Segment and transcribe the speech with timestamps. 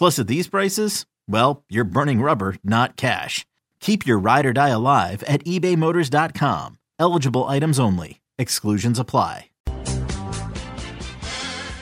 [0.00, 3.44] Plus, at these prices, well, you're burning rubber, not cash.
[3.80, 6.78] Keep your ride or die alive at ebaymotors.com.
[6.98, 8.22] Eligible items only.
[8.38, 9.50] Exclusions apply.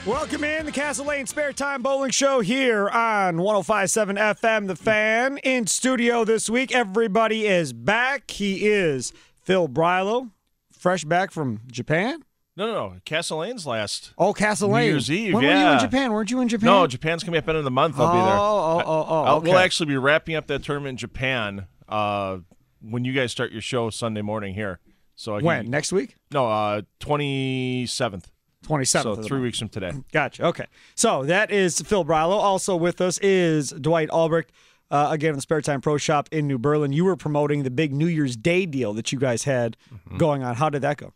[0.05, 5.37] Welcome in the Castle Lane Spare Time Bowling Show here on 1057 FM The Fan.
[5.37, 8.31] In studio this week, everybody is back.
[8.31, 10.31] He is Phil Brylo,
[10.73, 12.25] fresh back from Japan.
[12.59, 12.95] No, no, no.
[13.05, 14.11] Castle Lane's last.
[14.17, 15.79] Oh, Castle New Year's Eve, When were you in.
[15.79, 16.11] Japan?
[16.11, 16.65] Weren't you in Japan?
[16.67, 17.97] No, Japan's coming up end of the month.
[17.97, 18.35] I'll be there.
[18.35, 22.39] Oh, oh, oh, oh, I'll- We'll actually be wrapping up that tournament in Japan uh,
[22.81, 24.79] when you guys start your show Sunday morning here.
[25.15, 25.69] So I can- When?
[25.69, 26.15] Next week?
[26.31, 28.29] No, uh, twenty seventh.
[28.67, 28.87] 27th.
[29.03, 29.43] So three month.
[29.43, 29.93] weeks from today.
[30.11, 30.43] Gotcha.
[30.47, 30.65] Okay.
[30.95, 32.31] So that is Phil Brylo.
[32.37, 34.51] Also with us is Dwight Albrecht.
[34.91, 36.91] Uh, again, the Spare Time Pro Shop in New Berlin.
[36.91, 40.17] You were promoting the big New Year's Day deal that you guys had Mm-hmm.
[40.17, 40.55] going on.
[40.55, 41.13] How did that go?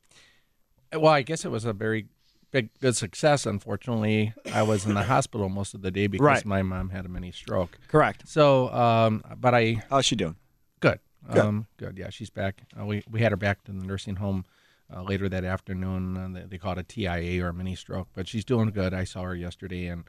[0.95, 2.07] Well, I guess it was a very
[2.51, 3.45] big good success.
[3.45, 6.45] Unfortunately, I was in the hospital most of the day because Right.
[6.45, 7.77] my mom had a mini stroke.
[7.87, 8.27] Correct.
[8.27, 10.35] So, um, but I How's she doing?
[10.79, 10.99] good,
[11.31, 11.37] Good.
[11.39, 11.97] um, good.
[11.97, 12.61] Yeah, she's back.
[12.79, 14.45] Uh, we we had her back to the nursing home
[14.93, 16.17] uh, later that afternoon.
[16.17, 18.93] Uh, they, they call it a TIA or a mini stroke, but she's doing good.
[18.93, 20.03] I saw her yesterday, and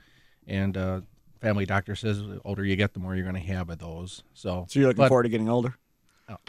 [0.46, 1.00] and uh,
[1.40, 4.22] family doctor says the older you get, the more you're going to have of those.
[4.34, 5.74] So, So you're looking but- forward to getting older?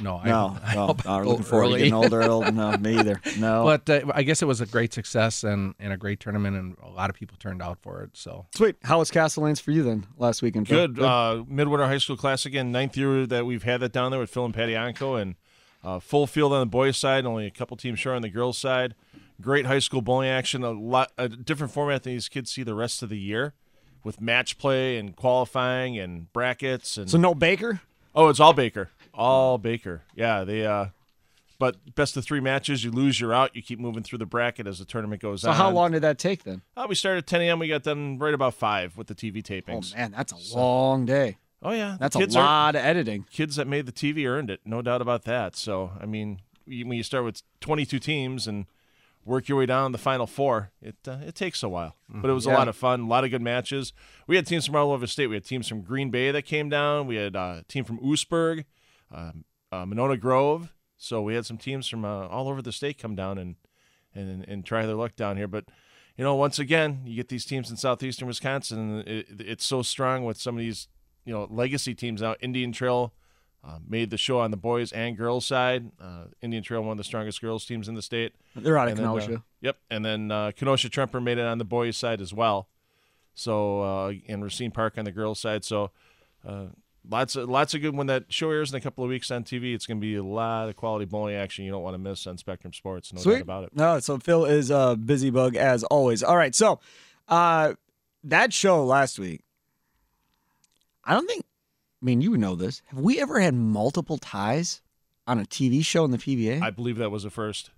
[0.02, 2.22] No, I, No, I no, hope I not go looking forward to getting older.
[2.24, 3.19] old- No, me either.
[3.38, 3.63] No.
[3.63, 6.75] But uh, I guess it was a great success and, and a great tournament, and
[6.81, 8.12] a lot of people turned out for it.
[8.14, 8.75] So Sweet.
[8.84, 10.68] How was Castle Lanes for you then last weekend?
[10.68, 10.88] Phil?
[10.88, 11.00] Good.
[11.02, 14.30] Uh, Midwinter High School Classic again, ninth year that we've had that down there with
[14.30, 15.35] Phil and Patty Onko, and
[15.84, 18.58] uh, full field on the boys' side, only a couple teams short on the girls'
[18.58, 18.96] side.
[19.41, 20.64] Great high school bowling action.
[20.64, 23.53] A lot, a different format than these kids see the rest of the year,
[24.03, 27.81] with match play and qualifying and brackets and So no Baker?
[28.16, 28.90] Oh, it's all Baker.
[29.14, 30.03] All Baker.
[30.16, 30.88] Yeah, they uh
[31.58, 33.56] but best of three matches, you lose, you're out.
[33.56, 35.56] You keep moving through the bracket as the tournament goes So on.
[35.56, 36.62] how long did that take then?
[36.76, 37.59] Uh, we started at 10 a.m.
[37.59, 39.94] We got done right about five with the TV tapings.
[39.94, 41.38] Oh man, that's a long day.
[41.64, 43.26] Oh yeah, That's a kids are- lot of editing.
[43.31, 45.56] kids that made the TV earned it, no doubt about that.
[45.56, 48.66] So I mean, when you start with 22 teams and
[49.25, 51.96] work your way down the final four, it uh, it takes a while.
[52.22, 53.91] But it was a lot of fun, a lot of good matches.
[54.28, 55.28] We had teams from all over the state.
[55.28, 57.08] We had teams from Green Bay that came down.
[57.08, 58.66] We had uh, a team from Oostburg,
[59.14, 60.74] um, uh, Monona Grove.
[60.97, 63.56] So we had some teams from uh, all over the state come down and,
[64.14, 65.47] and and try their luck down here.
[65.47, 65.66] But
[66.16, 69.81] you know, once again, you get these teams in southeastern Wisconsin, and it, it's so
[69.81, 70.88] strong with some of these
[71.25, 72.35] you know legacy teams now.
[72.40, 73.14] Indian Trail
[73.68, 75.92] uh, made the show on the boys and girls side.
[76.00, 78.34] Uh, Indian Trail, one of the strongest girls teams in the state.
[78.56, 79.44] They're out of And then, uh, Kenosha.
[79.62, 82.68] yep, and then uh, Kenosha Tremper made it on the boys' side as well.
[83.34, 85.64] So uh, and Racine Park on the girls' side.
[85.66, 85.92] So
[86.48, 86.68] uh,
[87.09, 87.96] lots of lots of good.
[87.96, 90.16] When that show airs in a couple of weeks on TV, it's going to be
[90.16, 93.12] a lot of quality bowling action you don't want to miss on Spectrum Sports.
[93.14, 93.76] No doubt about it.
[93.76, 96.22] No, so Phil is a busy bug as always.
[96.23, 96.79] All right, so
[97.28, 97.73] uh
[98.23, 99.41] that show last week,
[101.03, 101.44] I don't think
[102.05, 102.84] I mean you know this.
[102.90, 104.84] Have we ever had multiple ties
[105.25, 106.61] on a TV show in the PBA?
[106.61, 107.72] I believe that was a first.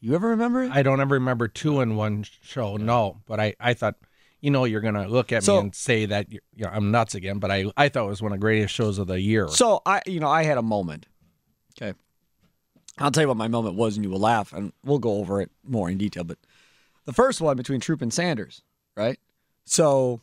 [0.00, 0.70] you ever remember it?
[0.70, 2.76] I don't ever remember two in one show.
[2.76, 3.94] No, but I, I thought,
[4.42, 6.90] you know, you're gonna look at So- me and say that you're, you know, I'm
[6.90, 7.38] nuts again.
[7.38, 9.48] But I, I thought it was one of the greatest shows of the year.
[9.48, 11.06] So I, you know, I had a moment.
[11.80, 11.96] Okay,
[12.98, 15.40] I'll tell you what my moment was, and you will laugh, and we'll go over
[15.40, 16.24] it more in detail.
[16.24, 16.36] But
[17.06, 18.60] the first one between Troup and Sanders,
[18.94, 19.18] right?
[19.64, 20.20] So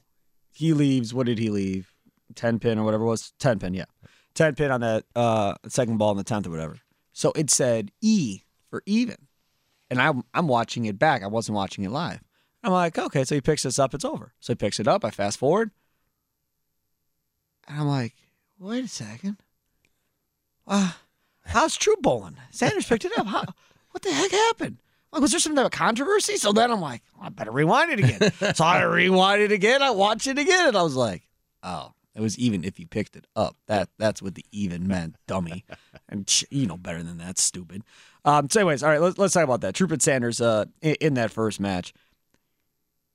[0.51, 1.11] he leaves.
[1.11, 1.91] What did he leave?
[2.35, 3.33] Ten pin or whatever it was.
[3.39, 3.85] Ten pin, yeah.
[4.33, 6.77] Ten pin on that uh, second ball in the tenth or whatever.
[7.13, 9.15] So it said E for even.
[9.89, 11.23] and I'm I'm watching it back.
[11.23, 12.19] I wasn't watching it live.
[12.63, 14.33] I'm like, okay, so he picks this up, it's over.
[14.39, 15.05] So he picks it up.
[15.05, 15.71] I fast forward,
[17.67, 18.13] and I'm like,
[18.59, 19.37] wait a second.
[20.67, 20.93] Uh,
[21.45, 22.37] how's Troup bowling?
[22.51, 23.27] Sanders picked it up.
[23.27, 23.43] How,
[23.91, 24.77] what the heck happened?
[25.11, 26.37] Like, was there some type of controversy?
[26.37, 28.31] So then I'm like, I better rewind it again.
[28.55, 29.81] so I rewind it again.
[29.81, 31.23] I watch it again, and I was like,
[31.63, 33.57] oh, it was even if you picked it up.
[33.67, 35.65] That that's what the even meant, dummy.
[36.09, 37.83] and you know better than that, stupid.
[38.23, 39.75] Um, so, anyways, all right, let's let's talk about that.
[39.75, 41.93] Troup and Sanders, uh, in, in that first match,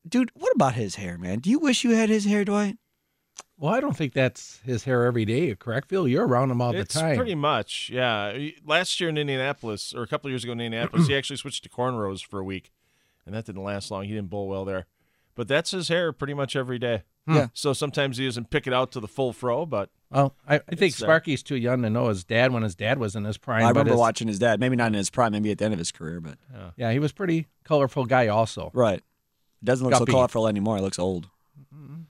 [0.07, 0.31] dude.
[0.35, 1.39] What about his hair, man?
[1.39, 2.77] Do you wish you had his hair, Dwight?
[3.57, 6.09] Well, I don't think that's his hair every day, correct, Phil?
[6.09, 7.17] You're around him all it's the time.
[7.17, 8.49] pretty much, yeah.
[8.65, 11.63] Last year in Indianapolis, or a couple of years ago in Indianapolis, he actually switched
[11.65, 12.71] to cornrows for a week,
[13.27, 14.05] and that didn't last long.
[14.05, 14.87] He didn't bowl well there,
[15.35, 17.03] but that's his hair pretty much every day.
[17.27, 17.49] Yeah.
[17.53, 20.59] So sometimes he doesn't pick it out to the full fro, but Well, I, I
[20.75, 23.37] think It's, Sparky's too young to know his dad when his dad was in his
[23.39, 23.65] prime.
[23.65, 24.59] I remember his- watching his dad.
[24.59, 26.39] Maybe not in his prime, maybe at the end of his career, but
[26.77, 28.27] Yeah, he was pretty colorful guy.
[28.29, 29.03] Also, right.
[29.63, 30.11] Doesn't look Guppy.
[30.11, 30.77] so colorful anymore.
[30.77, 31.29] He looks old.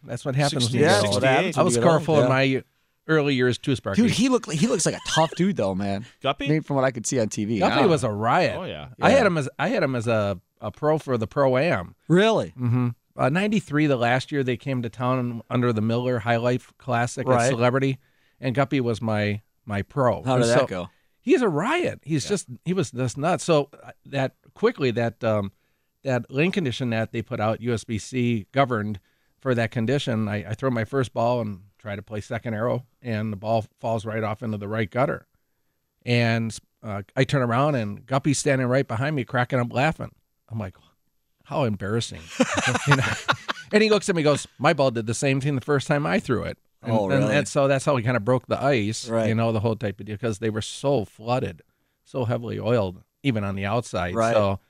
[0.04, 0.70] that's what happens.
[0.72, 1.24] when 60 you yeah, get old.
[1.24, 2.22] I was you get old, colorful yeah.
[2.22, 2.64] in my
[3.08, 4.02] early years too, Sparky.
[4.02, 6.06] Dude, he look he looks like a tough dude though, man.
[6.22, 6.48] Guppy.
[6.48, 7.58] Maybe from what I could see on TV.
[7.58, 8.56] Guppy was a riot.
[8.56, 8.88] Oh yeah.
[9.00, 11.94] I had him as I had him as a, a pro for the pro am.
[12.08, 12.88] really Mm-hmm.
[13.20, 17.28] Uh, 93, the last year they came to town under the Miller High Life Classic
[17.28, 17.44] Right.
[17.44, 17.98] at Celebrity,
[18.40, 20.22] and Guppy was my my pro.
[20.22, 20.88] how did that go?
[21.20, 22.00] He's a riot.
[22.02, 23.44] He's just he was just nuts.
[23.44, 25.52] So uh, that quickly that um,
[26.02, 29.00] that lane condition that they put out USBC governed
[29.38, 30.26] for that condition.
[30.26, 33.66] I, I throw my first ball and try to play second arrow, and the ball
[33.80, 35.26] falls right off into the right gutter.
[36.06, 40.14] And uh, I turn around and Guppy's standing right behind me, cracking up laughing.
[40.48, 40.74] I'm like,
[41.50, 42.22] how embarrassing.
[42.88, 43.04] you know?
[43.72, 45.86] And he looks at me, and goes, "My ball did the same thing the first
[45.86, 47.34] time I threw it." And, Oh, and really?
[47.34, 49.28] that's so that's how we kind of broke the ice, Right.
[49.28, 51.60] you know, the whole type of deal because they were so flooded,
[52.04, 54.14] so heavily oiled, even on the outside.
[54.14, 54.32] Right.
[54.32, 54.60] So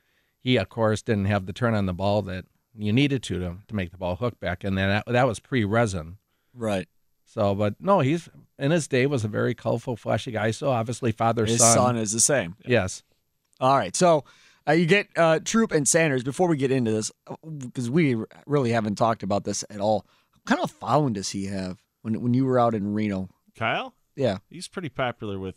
[0.40, 2.46] he, of course, didn't have the turn on the ball that
[2.76, 5.38] you needed to to, to make the ball hook back, and then that, that was
[5.38, 6.16] pre-resin.
[6.52, 6.88] Right.
[7.26, 8.28] So, but no, he's
[8.58, 10.50] in his day was a very colorful, flashy guy.
[10.50, 11.74] So obviously, father His son.
[11.76, 12.56] son is the same.
[12.66, 13.02] Yes.
[13.60, 13.94] All right.
[13.94, 14.24] So
[14.70, 16.22] uh, you get uh, Troup and Sanders.
[16.22, 17.10] Before we get into this,
[17.58, 21.46] because we really haven't talked about this at all, what kind of following does he
[21.46, 23.28] have when when you were out in Reno?
[23.56, 23.94] Kyle.
[24.16, 24.38] Yeah.
[24.48, 25.56] He's pretty popular with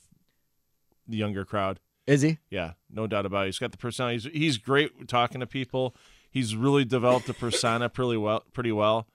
[1.08, 1.80] the younger crowd.
[2.06, 2.38] Is he?
[2.50, 3.48] Yeah, no doubt about it.
[3.48, 4.30] He's got the personality.
[4.30, 5.96] He's, he's great talking to people.
[6.30, 8.44] He's really developed a persona pretty well.
[8.54, 9.08] Pretty well.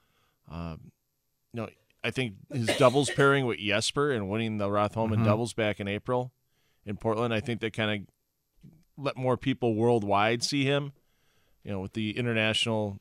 [0.49, 0.91] Um,
[1.53, 1.69] you know,
[2.03, 5.25] I think his doubles pairing with Jesper and winning the Roth/Holman Mhm.
[5.25, 6.31] doubles back in April
[6.85, 8.07] in Portland, I think that kind of
[8.99, 10.91] let more people worldwide see him.
[11.63, 12.99] You know, with the international,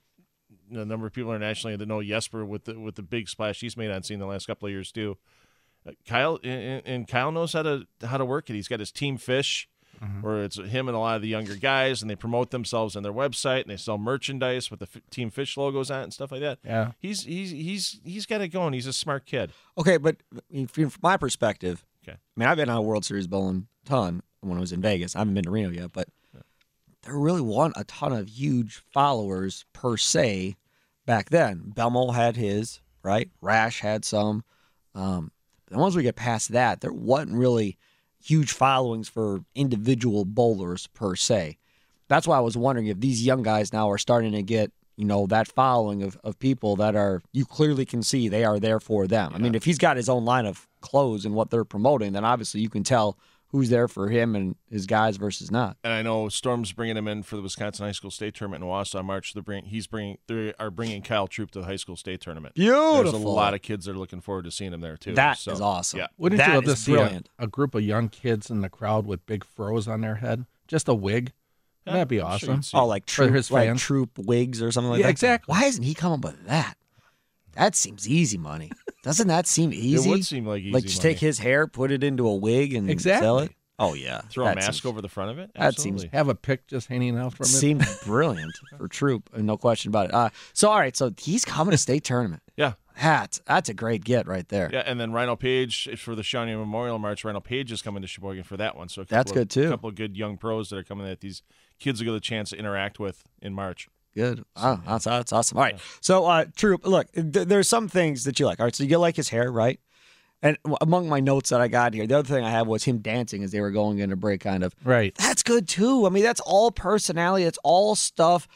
[0.69, 3.61] you know, number of people internationally that know Jesper with the with the big splash
[3.61, 5.17] he's made on scene the last couple of years too.
[5.87, 8.55] Uh, Kyle and, and Kyle knows how to how to work it.
[8.55, 9.69] He's got his team fish
[10.21, 13.03] where it's him and a lot of the younger guys, and they promote themselves on
[13.03, 16.13] their website, and they sell merchandise with the f- Team Fish logos on it and
[16.15, 16.61] stuff like that.
[16.65, 16.93] Yeah.
[17.01, 18.75] He's he's he's he's got it going.
[18.75, 19.51] He's a smart kid.
[19.77, 20.17] Okay, but
[20.69, 22.17] from from my perspective, Okay.
[22.17, 25.17] I mean, I've been on a World Series bowling ton when I was in Vegas.
[25.17, 26.09] I haven't been to Reno yet, but
[27.03, 30.57] there really wasn't a ton of huge followers per se
[31.07, 31.73] back then.
[31.75, 33.31] Belmo had his, right?
[33.41, 34.45] Rash had some.
[34.95, 35.33] Um,
[35.69, 37.79] but once we get past that, there wasn't really
[38.23, 41.57] huge followings for individual bowlers per se.
[42.09, 45.05] That's why I was wondering if these young guys now are starting to get, you
[45.05, 48.81] know, that following of, of people that are you clearly can see they are there
[48.81, 49.33] for them.
[49.35, 52.25] I mean, if he's got his own line of clothes and what they're promoting, then
[52.25, 53.19] obviously you can tell
[53.51, 55.77] who's there for him and his guys versus not.
[55.83, 58.69] And I know Storm's bringing him in for the Wisconsin High School State Tournament in
[58.69, 59.33] Wausau March.
[59.33, 62.55] They're bring, he's bringing they are bringing Kyle Troup to the High School State Tournament.
[62.55, 63.03] Beautiful.
[63.05, 65.15] There's a lot of kids that are looking forward to seeing him there too.
[65.15, 66.01] That is So, awesome.
[66.01, 67.29] Yeah, Wouldn't That you love to see a, brilliant.
[67.39, 70.45] a group of young kids in the crowd with big froze on their head?
[70.67, 71.33] Just a wig?
[71.87, 72.77] Yeah, That'd be I'm sure awesome.
[72.79, 73.81] you'd Oh, like Troup, his like fans.
[73.81, 75.11] Troup wigs or something like Yeah, that.
[75.11, 75.53] exactly.
[75.55, 76.75] Why isn't he coming up with that?
[77.53, 78.71] That seems easy money.
[79.09, 80.09] Doesn't that seem easy?
[80.09, 81.15] It would seem like easy like just money.
[81.15, 83.25] take his hair, put it into a wig, and Exactly.
[83.25, 83.53] sell it.
[83.81, 85.51] Oh yeah, throw a mask seems- over the front of it.
[85.55, 86.09] that seems- Absolutely.
[86.19, 87.49] Have a pick just hanging out from it?
[87.49, 90.15] Seems brilliant for Troup, no question about it.
[90.15, 92.43] Uh, so all right, so he's coming to state tournament.
[92.57, 92.73] Yeah.
[93.01, 94.69] That's that's a great get right there.
[94.73, 97.25] Yeah, and then Rhino Page for the Shawnee Memorial March.
[97.25, 98.89] Rhino Page is coming to Sheboygan for that one.
[98.89, 99.67] So a couple That's of- good, too.
[99.69, 101.43] A couple of good young pros that are coming that these
[101.79, 103.89] kids will get a chance to interact with in March.
[104.19, 104.43] Good.
[104.57, 105.59] Wow, that's that's awesome.
[105.59, 105.79] All right.
[106.01, 108.59] So, uh, Troup, look, th- there's some things that you like.
[108.59, 108.75] All right.
[108.75, 109.79] So you like his hair, right?
[110.43, 112.99] And among my notes that I got here, the other thing I had was him
[112.99, 114.75] dancing as they were going into break, kind of.
[114.85, 115.15] Right.
[115.15, 116.05] That's good too.
[116.05, 117.45] I mean, that's all personality.
[117.45, 118.49] It's all stuff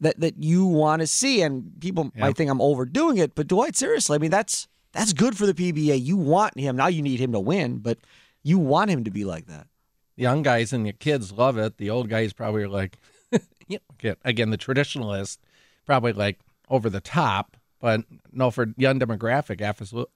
[0.00, 1.40] that that you want to see.
[1.42, 2.22] And people Yeah.
[2.22, 5.54] might think I'm overdoing it, but Dwight, seriously, I mean, that's that's good for the
[5.54, 6.00] PBA.
[6.02, 6.88] You want him now.
[6.88, 7.98] You need him to win, but
[8.42, 9.68] you want him to be like that.
[10.16, 11.76] young guys and the kids love it.
[11.76, 12.98] The old guys probably are like,
[13.68, 14.14] yeah, okay.
[14.24, 15.38] again, the traditionalist,
[15.86, 17.56] probably like over the top.
[17.78, 19.60] But no, for young demographic,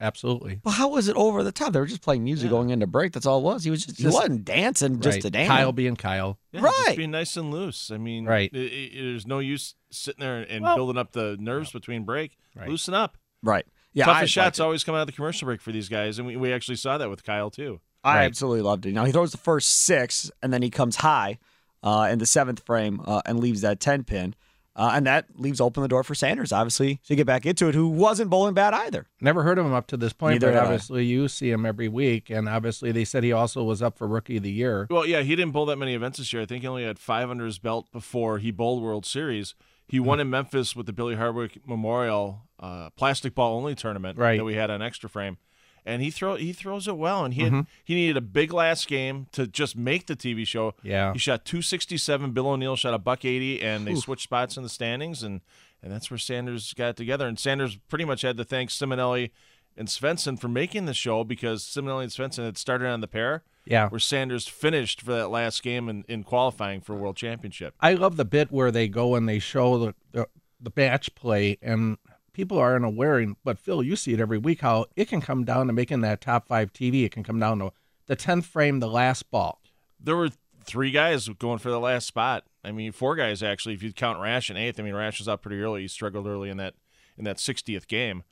[0.00, 0.60] absolutely.
[0.64, 1.72] Well, how was it over the top?
[1.74, 3.12] They were just playing music going into break.
[3.12, 3.64] That's all it was.
[3.64, 5.22] He was just, he wasn't dancing just right.
[5.22, 5.48] to dance.
[5.48, 6.38] Kyle being Kyle.
[6.52, 6.82] Yeah, Right.
[6.86, 7.90] Just being nice and loose.
[7.90, 8.50] I mean, Right.
[8.54, 12.38] i- i- there's no use sitting there and Well- building up the nerves between break.
[12.56, 12.68] Right.
[12.68, 13.18] Loosen up.
[13.42, 13.66] right.
[13.92, 14.62] Yeah, Toughest shots it.
[14.62, 16.96] always come out of the commercial break for these guys, and we, we actually saw
[16.96, 17.80] that with Kyle too.
[18.04, 18.24] I Right.
[18.24, 18.92] absolutely loved it.
[18.92, 21.38] Now he throws the first six, and then he comes high
[21.82, 24.34] uh, in the seventh frame uh, and leaves that ten pin,
[24.76, 27.74] uh, and that leaves open the door for Sanders, obviously, to get back into it.
[27.74, 29.06] Who wasn't bowling bad either.
[29.20, 30.66] Never heard of him up to this point, Neither but had I.
[30.66, 34.06] obviously you see him every week, and obviously they said he also was up for
[34.06, 34.86] Rookie of the Year.
[34.90, 36.42] Well, yeah, he didn't bowl that many events this year.
[36.42, 39.54] I think he only had five under his belt before he bowled World Series.
[39.88, 40.04] He Hmm.
[40.04, 44.36] won in Memphis with the Billy Hardwick Memorial uh, plastic ball only tournament Right.
[44.38, 45.38] that we had on Extra Frame,
[45.86, 47.24] and he throw he throws it well.
[47.24, 47.56] And he Mm-hmm.
[47.56, 50.74] had, he needed a big last game to just make the TV show.
[50.82, 51.12] Yeah.
[51.12, 52.32] he shot two sixty seven.
[52.32, 55.40] Bill O'Neill shot a buck eighty, and they switched spots in the standings, and
[55.82, 57.26] and that's where Sanders got it together.
[57.26, 59.30] And Sanders pretty much had to thank Simonelli
[59.76, 63.44] and Svensson for making the show because Simonelli and Svensson had started on the pair
[63.64, 63.88] Yeah.
[63.88, 67.74] where Sanders finished for that last game in, in qualifying for World Championship.
[67.80, 70.28] I love the bit where they go and they show the, the,
[70.60, 71.96] the match play, and
[72.40, 73.18] people are unaware.
[73.18, 76.00] and- But Phil, you see it every week how it can come down to making
[76.00, 77.04] that top five TV.
[77.04, 77.72] It can come down to
[78.06, 79.60] the tenth frame, the last ball.
[79.98, 80.30] There were
[80.64, 82.44] three guys going for the last spot.
[82.64, 83.74] I mean, four guys actually.
[83.74, 85.82] If you count Rash in eighth, I mean, Rash was out pretty early.
[85.82, 86.74] He struggled early in that
[87.18, 88.22] in that 60th game,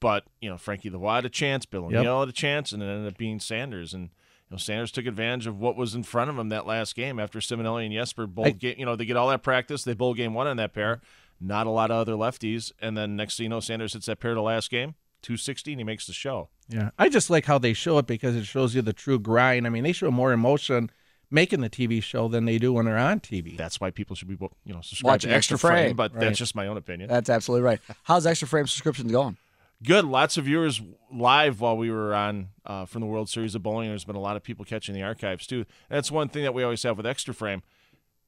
[0.00, 2.00] but you know, Frankie Lavoie had a chance, Bill Yep.
[2.00, 3.92] O'Neill had a chance, and it ended up being Sanders.
[3.94, 4.08] And you
[4.52, 7.38] know, Sanders took advantage of what was in front of him that last game after
[7.38, 9.84] Simonelli and Jesper both I- you know they get all that practice.
[9.84, 11.00] They bowl game one on that pair.
[11.46, 14.18] Not a lot of other lefties, and then next thing you know, Sanders hits that
[14.20, 16.48] pair to last game, 260, and he makes the show.
[16.68, 19.66] Yeah, I just like how they show it because it shows you the true grind.
[19.66, 20.90] I mean, they show more emotion
[21.30, 23.56] making the TV show than they do when they're on TV.
[23.56, 25.96] that's why people should be you know subscribed Watching to extra Extra frame, Frame.
[25.96, 26.20] but Right.
[26.20, 27.80] that's just my own opinion That's absolutely right.
[28.04, 29.36] How's extra frame subscriptions going?
[29.82, 30.80] good lots of viewers
[31.12, 34.20] live while we were on uh, from the world series of bowling there's been a
[34.20, 37.04] lot of people catching the archives too that's one thing that we always have with
[37.04, 37.62] extra frame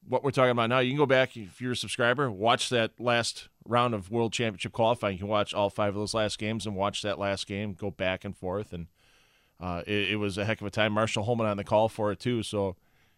[0.08, 2.92] what we're talking about now you can go back if you're a subscriber watch that
[3.00, 5.14] last round of world championship qualifying.
[5.14, 7.90] You can watch all five of those last games and watch that last game go
[7.90, 8.72] back and forth.
[8.72, 8.86] And
[9.60, 10.92] uh, it, it was a heck of a time.
[10.92, 12.42] Marshall holman on the call for it too.
[12.44, 12.76] So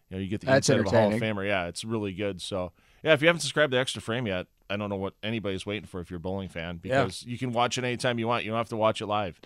[0.09, 1.45] you know you get the That's insight of a hall of famer.
[1.45, 2.41] Yeah it's really good.
[2.41, 2.71] So
[3.03, 5.87] yeah if you haven't subscribed to extra frame yet i don't know what anybody's waiting
[5.87, 7.03] for if you're a bowling fan Yeah.
[7.03, 8.43] because you can watch it anytime you want.
[8.43, 9.39] You don't have to watch it live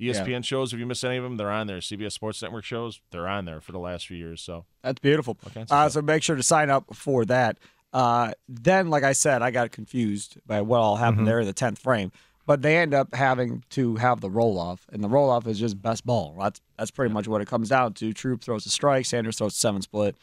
[0.00, 1.78] ESPN shows, if you miss any of them, they're on there.
[1.78, 4.40] CBS Sports Network shows, they're on there for the last few years.
[4.42, 5.36] So That's beautiful.
[5.70, 7.58] Uh, so make sure to sign up for that.
[7.92, 11.26] Uh, then, like I said, I got confused by what all happened Mm-hmm.
[11.26, 12.10] there in the tenth frame.
[12.46, 15.58] But they end up having to have the roll off, and the roll off is
[15.58, 16.36] just best ball.
[16.38, 18.12] That's that's pretty much what it comes down to.
[18.12, 20.14] Troup throws a strike, Sanders throws a seven split,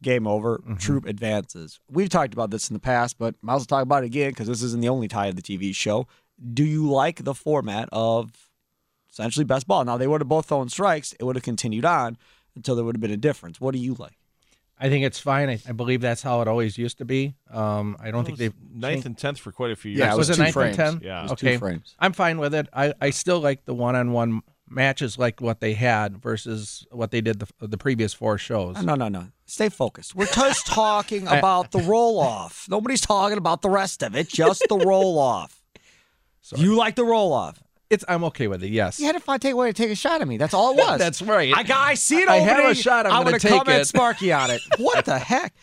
[0.00, 0.58] game over.
[0.58, 0.74] Mm-hmm.
[0.76, 1.80] Troup advances.
[1.90, 4.30] We've talked about this in the past, but might as well talk about it again
[4.30, 6.06] because this isn't the only tie of the TV show.
[6.52, 8.30] Do you like the format of
[9.14, 9.84] essentially best ball?
[9.84, 11.12] Now they would have both thrown strikes.
[11.14, 12.18] It would have continued on
[12.54, 13.60] until there would have been a difference.
[13.60, 14.18] What do you like?
[14.78, 15.48] I think it's fine.
[15.48, 17.34] I, I believe that's how it always used to be.
[17.50, 20.00] Um, I don't think they've ninth and tenth for quite a few years.
[20.00, 20.78] Yeah, it was, was it two ninth frames.
[20.78, 21.08] and ten?
[21.08, 21.20] Yeah.
[21.20, 21.56] It was two okay.
[21.58, 21.94] frames.
[21.98, 22.68] I'm fine with it.
[22.72, 27.38] I, I still like the one-on-one matches like what they had versus what they did
[27.38, 28.82] the, the previous four shows.
[28.82, 29.28] No, no, no.
[29.46, 30.14] Stay focused.
[30.14, 32.66] We're just talking about the roll off.
[32.68, 35.62] Nobody's talking about the rest of it, just the roll off.
[36.56, 37.62] You like the roll off.
[37.94, 38.70] It's I'm okay with it.
[38.70, 39.00] Yes.
[39.00, 40.36] You had to find take away to take a shot at me.
[40.36, 40.98] That's all it was.
[41.04, 41.54] That's right.
[41.56, 42.54] I got I see it I opening.
[42.54, 43.06] have a shot.
[43.06, 43.84] I'm I'm gonna gonna take come at it.
[43.86, 44.60] Sparky on it.
[44.78, 45.54] What the heck?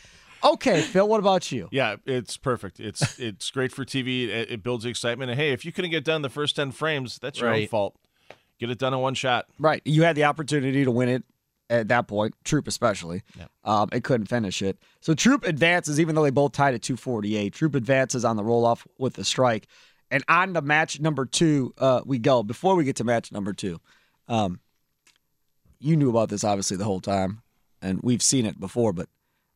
[0.44, 1.68] Okay, Phil, what about you?
[1.72, 2.80] Yeah, it's perfect.
[2.80, 4.28] It's it's great for TV.
[4.30, 5.30] It, it builds excitement.
[5.30, 7.96] And hey, if you couldn't get done the first ten frames, that's your own fault.
[8.60, 9.46] Get it done in one shot.
[9.60, 9.82] Right.
[9.86, 11.24] You had the opportunity to win it
[11.70, 13.24] at that point, Troup especially.
[13.64, 14.78] Um, it couldn't finish it.
[15.00, 17.54] So Troup advances, even though they both tied at 248.
[17.54, 19.68] Troup advances on the roll off with the strike.
[20.12, 22.44] And on to match number two, uh, we go.
[22.44, 23.80] Before we get to match number two,
[24.28, 24.60] um,
[25.80, 27.42] you knew about this obviously the whole time,
[27.82, 29.08] and we've seen it before, but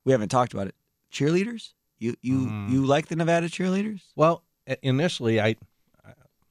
[0.05, 0.75] we haven't talked about it.
[1.11, 1.73] Cheerleaders?
[1.99, 4.01] You you you like the Nevada cheerleaders?
[4.15, 4.43] Well,
[4.81, 5.55] initially I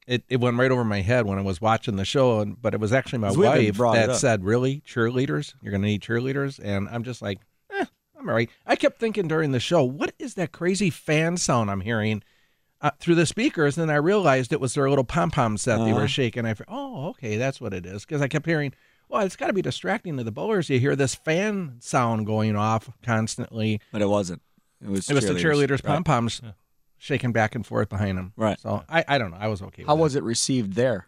[0.06, 2.74] it, it went right over my head when I was watching the show, and but
[2.74, 5.54] it was actually my wife that said, "Really, cheerleaders?
[5.62, 7.86] You're going to need cheerleaders?" And I'm just like, eh,
[8.18, 11.70] "I'm all right." I kept thinking during the show, "What is that crazy fan sound
[11.70, 12.22] I'm hearing?"
[12.84, 15.78] Uh, through the speakers, and then I realized it was their little pom poms that
[15.78, 16.00] they Uh-huh.
[16.02, 16.44] were shaking.
[16.44, 18.04] I thought, oh, okay, that's what it is.
[18.04, 18.74] Because I kept hearing,
[19.08, 20.68] well, it's got to be distracting to the bowlers.
[20.68, 23.80] You hear this fan sound going off constantly.
[23.90, 24.42] But it wasn't.
[24.82, 26.42] It was It was the cheerleaders' pom poms
[26.98, 28.34] shaking back and forth behind them.
[28.36, 28.60] Right.
[28.60, 29.38] So I, I don't know.
[29.40, 29.82] I was okay.
[29.82, 30.00] With How it.
[30.00, 31.06] was it received there?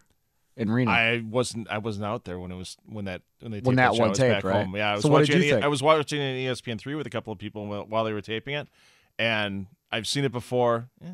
[0.55, 0.89] in Reno?
[0.89, 1.69] I wasn't.
[1.69, 3.99] I wasn't out there when it was when that when they When that show.
[3.99, 4.65] one I was taped, back right?
[4.65, 4.75] home.
[4.75, 5.43] Yeah, I was So what did watching.
[5.43, 5.63] you think?
[5.63, 8.13] I was watching it E ESPN three with a couple of people while- while they
[8.13, 8.67] were taping it,
[9.19, 10.89] and I've seen it before.
[11.05, 11.09] Eh,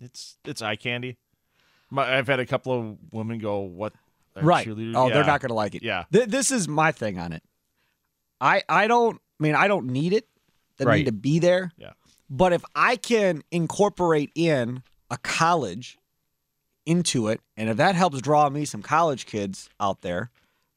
[0.00, 1.16] it's it's eye candy.
[1.90, 3.92] My, I've had a couple of women go, "What?"
[4.40, 4.66] right.
[4.66, 5.82] cheerleaders?" Oh, they're not going to like it.
[5.82, 6.04] Yeah.
[6.12, 7.42] Th- this is my thing on it.
[8.40, 9.16] I I don't.
[9.38, 10.26] I mean, I don't need it.
[10.80, 10.96] I Right.
[10.98, 11.72] need to be there.
[11.76, 11.92] Yeah.
[12.28, 15.98] But if I can incorporate in a college
[16.84, 20.30] into it, and if that helps draw me some college kids out there,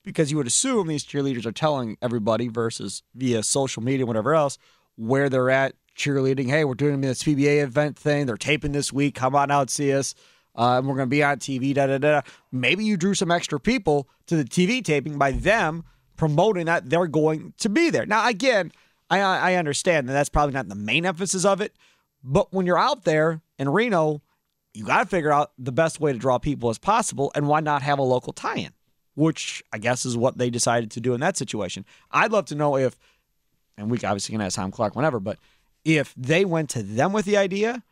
[0.03, 4.57] because you would assume these cheerleaders are telling everybody versus via social media, whatever else,
[4.95, 6.49] where they're at cheerleading.
[6.49, 8.25] Hey, we're doing this PBA event thing.
[8.25, 9.15] They're taping this week.
[9.15, 10.15] Come on out, see us.
[10.57, 11.73] Uh, and we're going to be on TV.
[11.73, 12.21] Da da da.
[12.51, 15.83] Maybe you drew some extra people to the TV taping by them
[16.15, 18.05] promoting that they're going to be there.
[18.05, 18.71] Now, again,
[19.09, 21.75] I I understand that that's probably not the main emphasis of it,
[22.23, 24.21] but when you're out there in Reno,
[24.73, 27.59] you got to figure out the best way to draw people as possible, and why
[27.59, 28.71] not have a local tie-in,
[29.15, 31.85] which I guess is what they decided to do in that situation.
[32.11, 32.99] I'd love to know if,
[33.77, 35.39] and we obviously can ask Tom Clark whenever, but
[35.97, 37.83] if they went to them with the idea,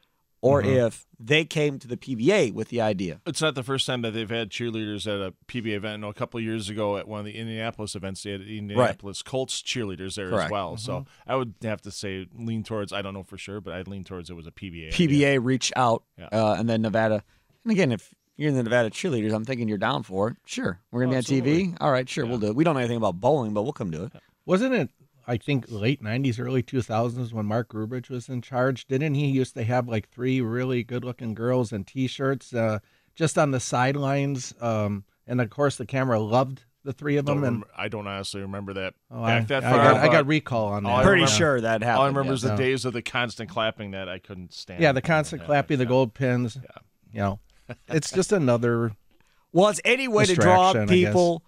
[0.42, 3.20] or if they came to the PBA with the idea.
[3.25, 5.94] It's not the first time that they've had cheerleaders at a PBA event.
[5.94, 8.42] I know a couple of years ago at one of the Indianapolis events, they had
[8.42, 10.46] Indianapolis Colts cheerleaders there Correct.
[10.46, 10.77] as well.
[10.77, 12.94] So I would have to say lean towards.
[12.94, 14.94] I don't know for sure, but I'd lean towards it was a PBA.
[14.94, 15.08] idea.
[15.38, 16.27] PBA reached out, Yeah.
[16.32, 17.24] uh, and then Nevada.
[17.63, 20.38] And again, if you're in the Nevada cheerleaders, I'm thinking you're down for it.
[20.46, 21.77] Sure, we're gonna Oh, be on TV.
[21.82, 22.56] All right, sure, we'll do it.
[22.56, 24.12] We don't know anything about bowling, but we'll come do it.
[24.46, 24.92] Wasn't it?
[25.27, 28.88] I think late '90s, early 2000s when Mark Rubridge was in charge.
[28.88, 32.79] Didn't he used to have like three really good-looking girls in T-shirts uh,
[33.13, 34.53] just on the sidelines?
[34.62, 37.43] Um, and of course, the camera loved the three of Don't them.
[37.43, 40.25] And rem- I don't honestly remember that oh, I, back that I got, I got
[40.25, 40.89] recall on that.
[40.89, 41.98] all I Pretty remember- sure that happened.
[42.00, 42.36] all I remember yeah.
[42.36, 42.55] is the Yeah.
[42.55, 44.81] days of the constant clapping that I couldn't stand.
[44.81, 45.89] Yeah, the constant Yeah, clapping, the yeah.
[45.89, 46.57] gold pins.
[46.63, 46.69] Yeah.
[47.12, 47.39] You know,
[47.89, 48.91] it's just another.
[49.51, 51.10] Well, it's any way to draw Distraction, I guess.
[51.10, 51.43] people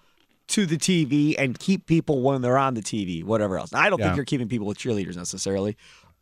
[0.49, 3.71] to the TV and keep people when they're on the TV, whatever else.
[3.71, 4.05] Now, I don't Yeah.
[4.07, 5.77] think you're keeping people with cheerleaders necessarily.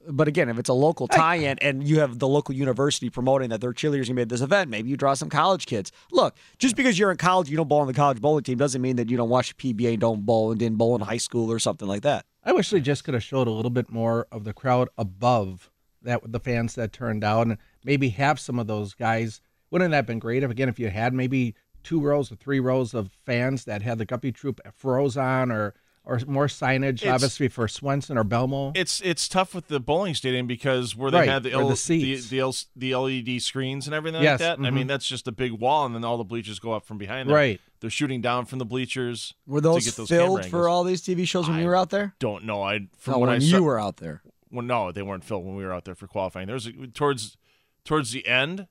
[0.09, 3.59] But again, if it's a local tie-in and you have the local university promoting that
[3.59, 5.91] their cheerleaders gonna be at this event, maybe you draw some college kids.
[6.11, 8.81] Look, just because you're in college, you don't bowl on the college bowling team doesn't
[8.81, 11.51] mean that you don't watch PBA and don't bowl and didn't bowl in high school
[11.51, 12.25] or something like that.
[12.43, 15.69] I wish they just could have showed a little bit more of the crowd above
[16.01, 19.41] that with the fans that turned out, and maybe have some of those guys.
[19.71, 21.53] Wouldn't that have been great if again if you had maybe
[21.87, 25.73] two rows or three rows of fans that had the Guppy Troup froze on or
[26.09, 28.71] or more signage, It's- obviously for Svensson or Belmo.
[28.77, 31.63] It's it's tough with the bowling stadium because where they Right, had the, where the
[31.63, 32.29] L- the, seats.
[32.29, 34.65] the, L- the LED screens and everything Yes, like that.
[34.65, 34.73] I mhm.
[34.73, 37.27] mean, that's just a big wall, and then all the bleachers go up from behind.
[37.27, 37.35] Them.
[37.35, 37.59] Right.
[37.81, 39.33] They're shooting down from the bleachers.
[39.45, 41.89] Were to those, get those filled for all these TV shows when you were out
[41.89, 42.15] there?
[42.19, 42.63] Don't know.
[42.63, 44.21] I from No, when when I you saw, were out there.
[44.49, 46.47] well, no, they weren't filled when we were out there for qualifying.
[46.47, 47.35] There was a, towards
[47.83, 48.67] towards the end.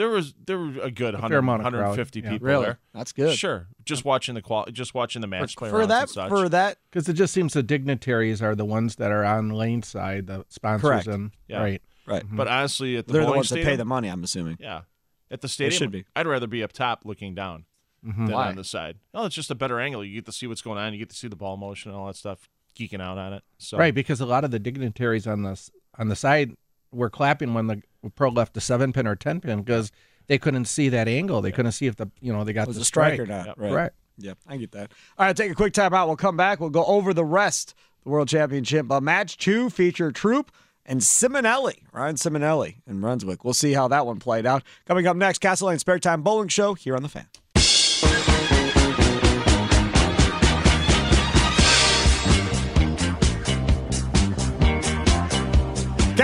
[0.00, 2.30] There was there were a good fair 100, amount of crowd, 150 yeah.
[2.30, 2.64] people Really?
[2.64, 2.78] there.
[2.94, 3.36] That's good.
[3.36, 6.28] Sure, just watching the qual, just watching the match play For that and such.
[6.30, 9.54] for that Because it just seems the dignitaries are the ones that are on the
[9.56, 11.06] lane side, the sponsors, Correct.
[11.06, 11.60] and Yeah.
[11.60, 11.82] right.
[12.06, 12.24] right.
[12.24, 12.34] Mm-hmm.
[12.34, 14.56] but honestly, at the They're the bowling ones that pay the money, I'm assuming.
[14.58, 14.82] Yeah,
[15.30, 16.06] at the stadium, should be.
[16.16, 17.66] I'd rather be up top looking down
[18.02, 18.24] mm-hmm.
[18.24, 18.48] than Why?
[18.48, 18.96] on the side.
[19.12, 20.02] Oh, it's just a better angle.
[20.02, 20.94] You get to see what's going on.
[20.94, 22.48] You get to see the ball motion and all that stuff.
[22.74, 23.42] Geeking out on it.
[23.58, 25.60] So Right, because a lot of the dignitaries on the
[25.98, 26.54] on the side
[26.90, 27.82] were clapping when the
[28.14, 29.92] pro left the seven pin or ten pin because
[30.26, 31.42] they couldn't see that angle.
[31.42, 33.46] They couldn't see if the you know they got was the a strike or not.
[33.46, 33.54] Yep.
[33.58, 33.72] Right.
[33.72, 33.90] Right.
[34.16, 34.92] Yeah, I get that.
[35.18, 36.06] All right, take a quick time out.
[36.06, 36.60] We'll come back.
[36.60, 37.74] We'll go over the rest.
[38.04, 40.52] The World Championship uh, match two feature Troup
[40.86, 43.44] and Simonelli, Ryan Simonelli in Brunswick.
[43.44, 44.62] We'll see how that one played out.
[44.86, 47.26] Coming up next, Castle Lane Spare Time Bowling Show here on the Fan.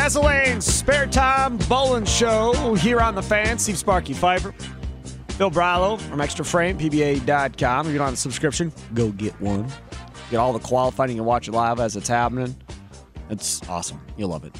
[0.06, 3.58] Castle Spare Time Bowling Show here on the Fan.
[3.58, 4.52] Steve Sparky Pfeiffer.
[5.30, 7.86] Phil Brallo from Extra Frame, PBA.com.
[7.86, 9.66] If you're not on a subscription, go get one.
[10.30, 11.16] Get all the qualifying.
[11.16, 12.54] Can watch it live as it's happening.
[13.30, 14.00] It's awesome.
[14.16, 14.54] You'll love it.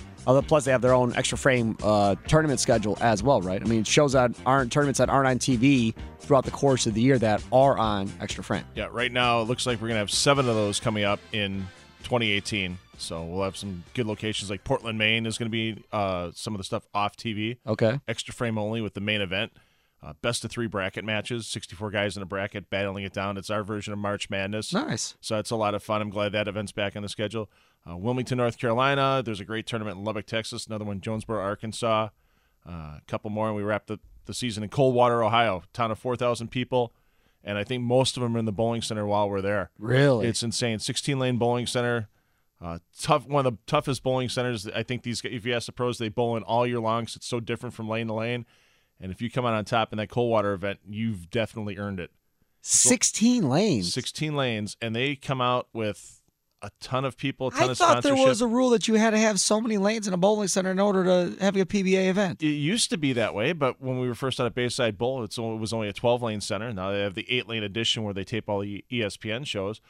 [0.48, 3.62] Plus they have their own Extra Frame uh, tournament schedule as well, right?
[3.62, 7.00] I mean, shows that aren't tournaments that aren't on TV throughout the course of the
[7.00, 8.64] year that are on Extra Frame.
[8.74, 11.68] yeah, right now it looks like we're gonna have seven of those coming up in
[12.06, 12.78] 2018.
[12.98, 16.54] So we'll have some good locations like Portland, Maine is going to be uh, some
[16.54, 17.58] of the stuff off TV.
[17.66, 18.00] Okay.
[18.08, 19.52] extra frame only with the main event.
[20.02, 23.36] Uh, best of three bracket matches, 64 guys in a bracket battling it down.
[23.36, 24.72] It's our version of March Madness.
[24.72, 25.16] Nice.
[25.20, 26.00] So it's a lot of fun.
[26.00, 27.50] I'm glad that event's back on the schedule.
[27.88, 29.22] Uh, Wilmington, North Carolina.
[29.24, 30.66] There's a great tournament in Lubbock, Texas.
[30.66, 32.10] Another one, Jonesboro, Arkansas.
[32.68, 35.62] Uh, a couple more, and we wrapped the, the season in Coldwater, Ohio.
[35.72, 36.92] Town of 4,000 people.
[37.46, 39.70] And I think most of them are in the bowling center while we're there.
[39.78, 40.26] Really?
[40.26, 40.80] It's insane.
[40.80, 42.08] 16 lane bowling center.
[42.60, 44.66] Uh, tough, one of the toughest bowling centers.
[44.66, 47.06] I think these, if you ask the pros, they bowl in all year long.
[47.06, 48.46] So it's so different from lane to lane.
[49.00, 52.10] And if you come out on top in that Coldwater event, you've definitely earned it.
[52.62, 53.94] 16 lanes.
[53.94, 56.20] 16 lanes, and they come out with
[56.62, 58.94] a ton of people, a ton I of thought there was a rule that you
[58.94, 61.66] had to have so many lanes in a bowling center in order to have a
[61.66, 62.42] PBA event.
[62.42, 65.22] it used to be that way, but when we were first out at Bayside Bowl,
[65.22, 66.72] it's only, it was only a 12 lane center.
[66.72, 69.80] Now they have the eight lane edition where they tape all the ESPN shows.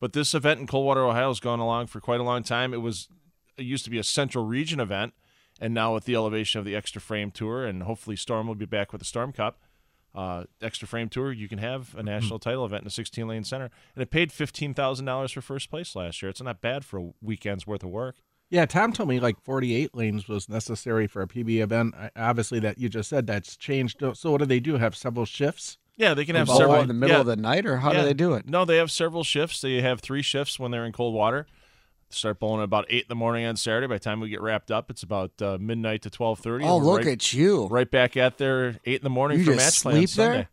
[0.00, 2.74] But this event in Coldwater, Ohio, has gone along for quite a long time.
[2.74, 3.08] It was
[3.56, 5.14] it used to be a Central Region event,
[5.60, 8.66] and now with the elevation of the Extra Frame Tour, and hopefully Storm will be
[8.66, 9.58] back with the Storm Cup.
[10.16, 13.44] Uh, extra frame tour, you can have a national title event in a 16 lane
[13.44, 16.30] center, and it paid fifteen thousand dollars for first place last year.
[16.30, 18.16] It's not bad for a weekend's worth of work.
[18.48, 21.94] Yeah, Tom told me like 48 lanes was necessary for a PB event.
[21.96, 24.02] I, obviously, that you just said that's changed.
[24.14, 24.76] So, what do they do?
[24.78, 25.78] Have several shifts?
[25.96, 27.92] Yeah, they can have Bowl several in the middle yeah, of the night, or how
[27.92, 28.00] Yeah.
[28.00, 28.48] do they do it?
[28.48, 29.60] No, they have several shifts.
[29.60, 31.46] They have three shifts when they're in Coldwater.
[32.08, 33.86] Start bowling at about eight in the morning on Saturday.
[33.86, 36.64] By the time we get wrapped up, it's about uh, midnight to twelve thirty.
[36.64, 37.66] Oh, look right, at you.
[37.66, 40.16] right back at there eight in the morning You for just match play on sleep
[40.16, 40.32] there?
[40.32, 40.48] Sunday.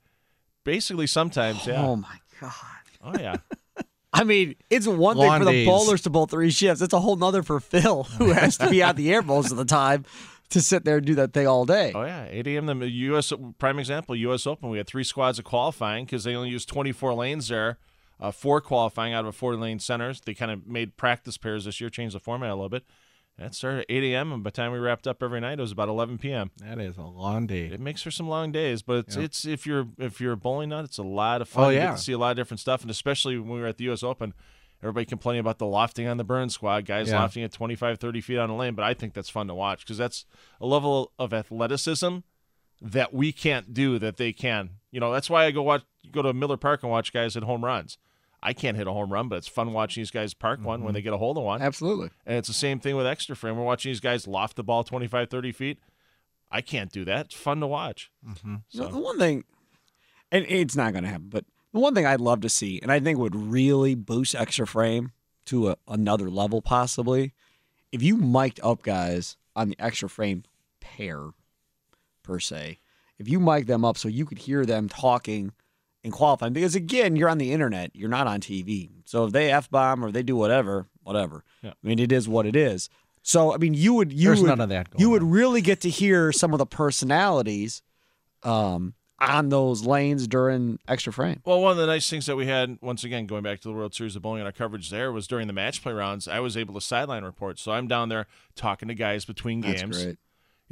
[0.63, 1.85] Basically, sometimes, yeah.
[1.85, 2.53] Oh, my God.
[3.03, 3.35] Oh yeah.
[4.13, 6.81] I mean, it's one Long thing for the bowlers to bowl three shifts.
[6.81, 9.57] It's a whole nother for Phil, who has to be out the air most of
[9.57, 10.05] the time
[10.49, 11.91] to sit there and do that thing all day.
[11.95, 12.79] Oh yeah, 8 a.m.
[12.79, 13.33] The U.S.
[13.57, 14.45] prime example, U.S.
[14.45, 14.69] Open.
[14.69, 17.79] We had three squads of qualifying because they only used 24 lanes there,
[18.23, 20.19] uh, four qualifying out of a four-lane centers.
[20.21, 22.83] They kind of made practice pairs this year, changed the format a little bit.
[23.37, 24.31] That started at 8 a.m.
[24.31, 26.51] and by the time we wrapped up every night, it was about 11 p.m.
[26.57, 27.65] That is a long day.
[27.65, 29.23] It makes for some long days, but it's, Yeah.
[29.23, 31.65] it's if you're if you're a bowling nut, it's a lot of fun.
[31.65, 31.87] Oh, You yeah.
[31.89, 33.85] get to see a lot of different stuff, and especially when we were at the
[33.85, 34.03] U.S.
[34.03, 34.35] Open,
[34.83, 37.19] everybody complaining about the lofting on the burn squad, guys Yeah.
[37.21, 38.75] lofting at 25, 30 feet on the lane.
[38.75, 40.25] But I think that's fun to watch because that's
[40.61, 42.17] a level of athleticism
[42.81, 44.71] that we can't do that they can.
[44.91, 45.81] You know, that's why I go watch
[46.11, 47.97] go to Miller Park and watch guys hit home runs.
[48.45, 50.85] I can't hit a home run, but it's fun watching these guys park one Mm-hmm.
[50.85, 51.61] when they get a hold of one.
[51.61, 52.09] Absolutely.
[52.25, 53.55] And it's the same thing with extra frame.
[53.57, 55.79] We're watching these guys loft the ball 25, 30 feet.
[56.51, 57.27] I can't do that.
[57.27, 58.11] It's fun to watch.
[58.27, 58.55] Mm-hmm.
[58.71, 59.45] You know, So- the one thing,
[60.31, 62.91] and it's not going to happen, but the one thing I'd love to see, and
[62.91, 65.11] I think would really boost extra frame
[65.45, 67.33] to a, another level, possibly,
[67.91, 70.43] if you mic'd up guys on the extra frame
[70.81, 71.29] pair,
[72.23, 72.79] per se,
[73.19, 75.51] if you mic them up so you could hear them talking
[76.03, 78.89] and qualifying, because again, you're on the internet, you're not on TV.
[79.05, 81.43] So if they f bomb or they do whatever, whatever.
[81.61, 81.71] Yeah.
[81.71, 82.89] I mean, it is what it is.
[83.21, 85.81] So I mean, you would you There's would, none of that you would really get
[85.81, 87.81] to hear some of the personalities
[88.43, 91.41] um, on those lanes during extra frame.
[91.45, 93.73] Well, one of the nice things that we had, once again, going back to the
[93.73, 96.39] World Series of Bowling and our coverage there, was during the match play rounds, I
[96.41, 97.59] was able to sideline report.
[97.59, 100.17] So I'm down there talking to guys between That's games.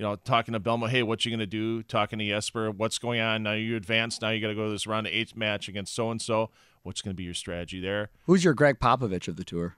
[0.02, 1.84] You know, talking to Belmo, hey, what you going to do?
[1.84, 3.44] Talking to Jesper, what's going on?
[3.44, 4.20] Now you advance.
[4.20, 6.50] Now you got to go to this round of eight match against so and so.
[6.82, 8.10] What's going to be your strategy there?
[8.26, 9.76] Who's your Gregg Popovich of the tour?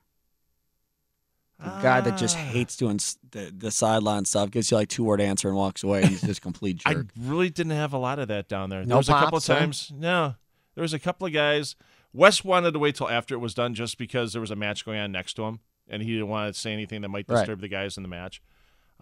[1.60, 2.40] The guy that just Ah.
[2.40, 6.06] hates doing the, the sideline stuff, gives you like two word answer and walks away.
[6.06, 7.08] He's just a complete jerk.
[7.18, 8.80] I really didn't have a lot of that down there.
[8.84, 9.60] No there was a couple of pops, huh?
[9.60, 9.92] times.
[9.94, 10.36] No,
[10.76, 11.76] there was a couple of guys.
[12.14, 14.86] Wes wanted to wait till after it was done, just because there was a match
[14.86, 15.60] going on next to him,
[15.90, 17.40] and he didn't want to say anything that might Right.
[17.40, 18.42] disturb the guys in the match.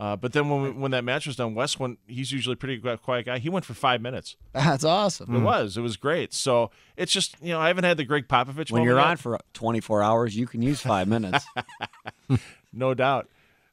[0.01, 1.99] Uh, but then when we, when that match was done, Wes went.
[2.07, 3.37] He's usually a pretty quiet guy.
[3.37, 4.35] He went for five minutes.
[4.51, 5.35] That's awesome.
[5.35, 5.77] It was.
[5.77, 6.33] It was great.
[6.33, 9.05] So it's just you know I haven't had the Gregg Popovich When moment you're yet.
[9.05, 11.45] on for 24 hours, you can use five minutes.
[12.73, 13.29] no doubt.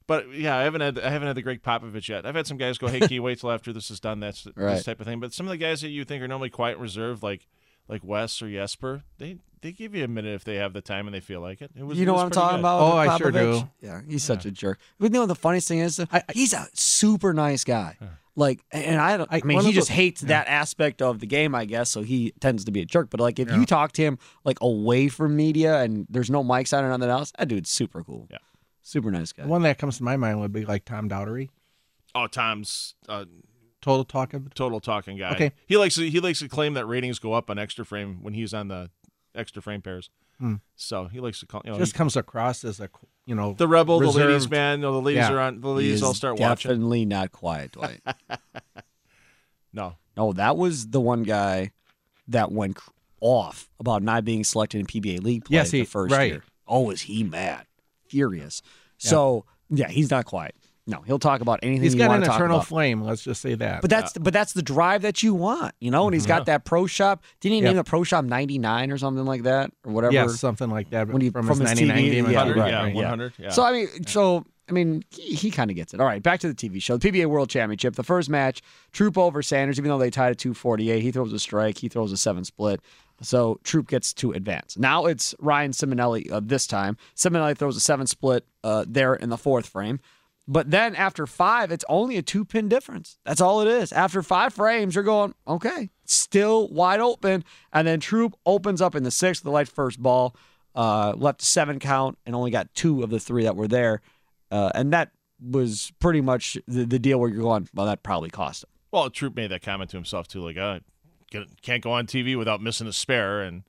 [0.06, 2.26] But yeah, I haven't had I haven't had the Gregg Popovich yet.
[2.26, 4.46] I've had some guys go, "Hey, can you wait till after this is done?" That's
[4.54, 4.74] Right.
[4.74, 5.20] this type of thing.
[5.20, 7.46] But some of the guys that you think are normally quiet and reserved, like
[7.88, 11.07] like Wes or Jesper, they they give you a minute if they have the time
[11.09, 11.70] and they feel like it.
[11.77, 12.61] It was you it know was what I'm talking good.
[12.61, 12.81] about?
[12.81, 13.68] Oh, with I sure do.
[13.81, 14.79] Yeah, he's such a jerk.
[14.98, 15.98] But you know what the funniest thing is?
[15.98, 17.96] I- I- he's a super nice guy.
[18.37, 19.29] Like, and I don't.
[19.33, 21.90] I, I- mean, he just the- hates that aspect of the game, I guess.
[21.90, 23.11] So he tends to be a jerk.
[23.11, 26.77] But like, if you talk to him like away from media and there's no mics
[26.77, 28.29] on or nothing else, that dude's super cool.
[28.31, 28.38] Yeah.
[28.83, 29.42] super nice guy.
[29.42, 31.51] The one that comes to my mind would be like Tom Daugherty,
[32.14, 33.24] Oh, Tom's uh,
[33.80, 34.50] total Talking.
[34.54, 35.32] total talking guy.
[35.32, 35.52] Okay.
[35.66, 38.34] He likes to, he likes to claim that ratings go up on extra frame when
[38.34, 38.90] he's on the
[39.34, 40.10] extra frame pairs.
[40.38, 40.54] Hmm.
[40.76, 42.88] So he likes to call you know just he- comes across as a
[43.26, 44.78] you know the rebel, the ladies man.
[44.78, 45.32] You know, the ladies Yeah.
[45.32, 45.60] are on.
[45.60, 46.70] The ladies is all start watching.
[46.70, 48.00] Definitely not quiet, Dwight.
[49.72, 51.72] No, no, that was the one guy
[52.28, 52.78] that went
[53.20, 56.30] off about not being selected in PBA league play Yes, the he- first right.
[56.32, 56.42] year.
[56.66, 57.66] Oh, was he mad?
[58.08, 58.62] Furious.
[58.96, 60.54] So yeah, he's not quiet.
[60.88, 62.66] No, he'll talk about anything He's got want an talk eternal about.
[62.66, 63.03] flame.
[63.03, 63.83] Let's just say that.
[63.83, 66.07] But that's but that's the drive that you want, you know.
[66.07, 67.22] And he's got that pro shop.
[67.40, 67.64] Didn't he Yep.
[67.68, 70.14] name the pro shop ninety nine or something like that or whatever?
[70.14, 71.09] yeah, something like that.
[71.09, 73.01] when he- from, from his his 99 game, yeah, 100, yeah, right, yeah.
[73.03, 73.51] 100, yeah.
[73.51, 76.01] So I mean, so I mean, he, he kind of gets it.
[76.01, 76.96] All right, back to the TV show.
[76.96, 77.94] The PBA World Championship.
[77.94, 79.79] The first match, Troup over Sanders.
[79.79, 81.79] Even though they tied at 248, he throws a strike.
[81.79, 82.81] He throws a seven split.
[83.20, 84.77] So Troup gets to advance.
[84.79, 86.96] Now it's Ryan Simonelli uh, this time.
[87.16, 90.01] Simonelli throws a seven split uh, there in the fourth frame.
[90.50, 93.18] But then after five, it's only a two pin difference.
[93.24, 93.92] That's all it is.
[93.92, 97.44] After five frames, you're going, okay, still wide open.
[97.70, 100.34] And then Troup opens up in the sixth, the light first ball,
[100.74, 104.00] uh, left seven count, and only got two of the three that were there.
[104.50, 108.30] Uh, and that was pretty much the, the deal where you're going, well, that probably
[108.30, 108.70] cost him.
[108.90, 110.80] Well, Troup made that comment to himself too, like, uh,
[111.61, 113.64] can't go on TV without missing a spare, and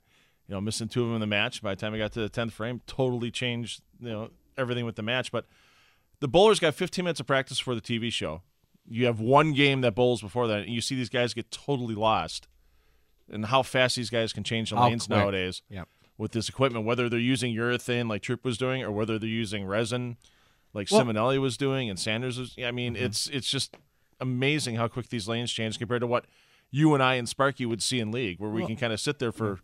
[0.47, 1.61] you know, missing two of them in the match.
[1.61, 4.95] By the time I got to the tenth frame, totally changed you know everything with
[4.95, 5.29] the match.
[5.29, 5.45] But
[6.19, 8.41] the bowlers got 15 minutes of practice for the TV show.
[8.87, 11.95] You have one game that bowls before that, and you see these guys get totally
[11.95, 12.47] lost,
[13.31, 15.17] and how fast these guys can change the How lanes quick.
[15.19, 15.87] nowadays Yep.
[16.17, 19.65] with this equipment, whether they're using urethane like Troup was doing, or whether they're using
[19.65, 20.17] resin
[20.73, 22.55] like Well- Simonelli was doing and Sanders was.
[22.63, 23.05] I mean, mm-hmm.
[23.05, 23.77] it's it's just
[24.19, 26.25] amazing how quick these lanes change compared to what
[26.71, 29.19] you and I and Sparky would see in league, where we can kind of sit
[29.19, 29.59] there for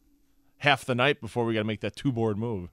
[0.60, 2.70] half the night before we got to make that two board move.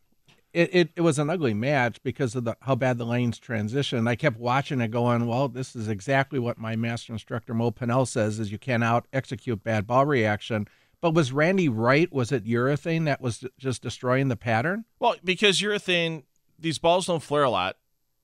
[0.53, 4.07] It, it, it was an ugly match because of the how bad the lanes transitioned.
[4.07, 8.07] I kept watching it going, well, this is exactly what my master instructor Mo Pinel
[8.07, 10.69] says is you can't out execute bad ball reaction.
[11.01, 12.13] But was Randy right?
[12.13, 14.85] Was it urethane that was just destroying the pattern?
[15.01, 16.23] Well, because urethane,
[16.59, 17.77] these balls don't flare a lot,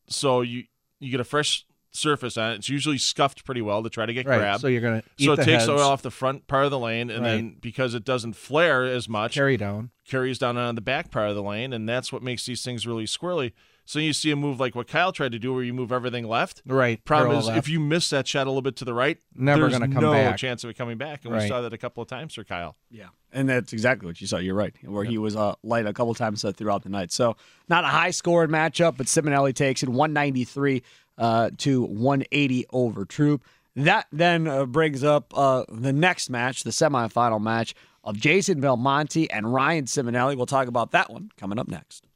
[0.08, 0.64] so you
[1.00, 1.64] you get a fresh
[1.98, 2.54] surface on it.
[2.56, 4.38] It's usually scuffed pretty well to try to get Right.
[4.38, 4.60] grabbed.
[4.62, 6.70] So you're gonna eat so the it takes heads, oil off the front part of
[6.70, 9.90] the lane, and then because it doesn't flare as much, carry down.
[10.06, 12.86] carries down on the back part of the lane, and that's what makes these things
[12.86, 13.52] really squirrely.
[13.84, 16.28] So you see a move like what Kyle tried to do, where you move everything
[16.28, 16.60] left.
[16.66, 17.02] Right.
[17.06, 17.56] Problem is, left.
[17.56, 20.02] if you miss that shot a little bit to the right, Never there's gonna come
[20.02, 20.36] no back.
[20.36, 22.76] chance of it coming back, and we saw that a couple of times for Kyle.
[22.90, 24.36] Yeah, and that's exactly what you saw.
[24.36, 27.12] You're right, where he was uh, light a couple times uh, throughout the night.
[27.12, 27.36] So
[27.70, 30.82] not a high scoring matchup, but Simonelli takes it 193
[31.18, 33.42] uh, to 180 over Troup.
[33.76, 39.30] That then uh, brings up uh, the next match, the semifinal match of Jason Belmonte
[39.30, 40.36] and Ryan Simonelli.
[40.36, 42.07] We'll talk about that one coming up next.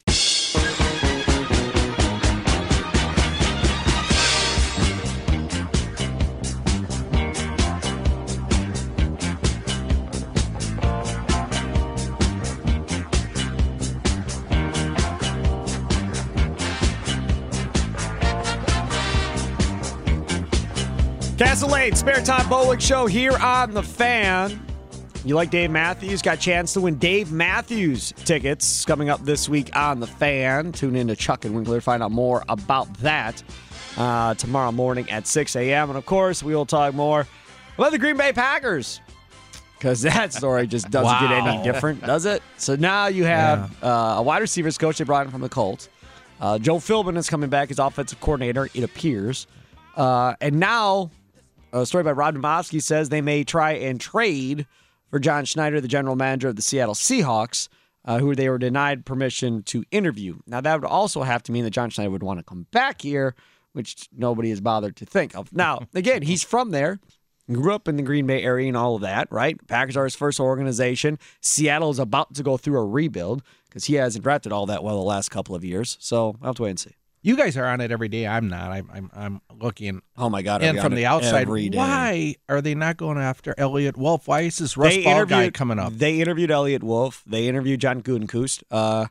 [21.42, 24.64] Castellade, Spare Time Bowling Show here on The Fan.
[25.24, 26.22] You like Dave Matthews?
[26.22, 30.70] Got a chance to win Dave Matthews tickets coming up this week on The Fan.
[30.70, 33.42] Tune in to Chuck and Winkler to find out more about that
[33.96, 35.90] uh, tomorrow morning at 6 a.m.
[35.90, 37.26] And of course, we will talk more
[37.76, 39.00] about the Green Bay Packers
[39.76, 42.40] because that story just doesn't get any different, does it?
[42.56, 45.88] So now you have uh, a wide receivers coach they brought in from the Colts.
[46.40, 49.48] Uh, Joe Philbin is coming back as offensive coordinator, it appears.
[49.96, 51.10] Uh, and now,
[51.72, 54.66] a story by Rob Demovsky says they may try and trade
[55.10, 57.68] for John Schneider, the general manager of the Seattle Seahawks,
[58.04, 60.38] uh, who they were denied permission to interview.
[60.46, 63.02] Now, that would also have to mean that John Schneider would want to come back
[63.02, 63.34] here,
[63.72, 65.52] which nobody has bothered to think of.
[65.52, 66.98] Now, again, he's from there.
[67.50, 69.56] Grew up in the Green Bay area and all of that, right?
[69.66, 71.18] Packers are his first organization.
[71.40, 74.96] Seattle is about to go through a rebuild because he hasn't drafted all that well
[74.96, 75.98] the last couple of years.
[76.00, 76.94] So I'll have to wait and see.
[77.22, 78.26] You guys are on it every day.
[78.26, 78.72] I'm not.
[78.72, 80.02] I'm I'm, I'm looking.
[80.16, 80.62] Oh my God!
[80.62, 84.26] and from the outside, why are they not going after Eliot Wolf?
[84.26, 85.92] Why is this Russ they Ball guy coming up?
[85.92, 87.22] They interviewed Eliot Wolf.
[87.24, 88.64] They interviewed John Gutekunst.
[88.70, 89.06] Uh,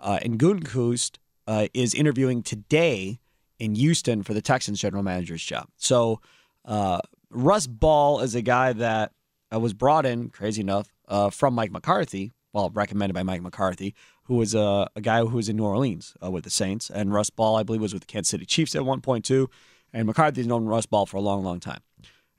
[0.00, 3.20] uh, and Gutekunst uh, is interviewing today
[3.58, 5.68] in Houston for the Texans general manager's job.
[5.76, 6.20] So
[6.64, 9.12] uh, Russ Ball is a guy that
[9.52, 12.32] uh, was brought in, crazy enough, uh, from Mike McCarthy.
[12.52, 16.14] Well, recommended by Mike McCarthy, who was a, a guy who was in New Orleans
[16.22, 16.90] uh, with the Saints.
[16.90, 19.50] And Russ Ball, I believe, was with the Kansas City Chiefs at one point too.
[19.92, 21.80] And McCarthy's known Russ Ball for a long, long time.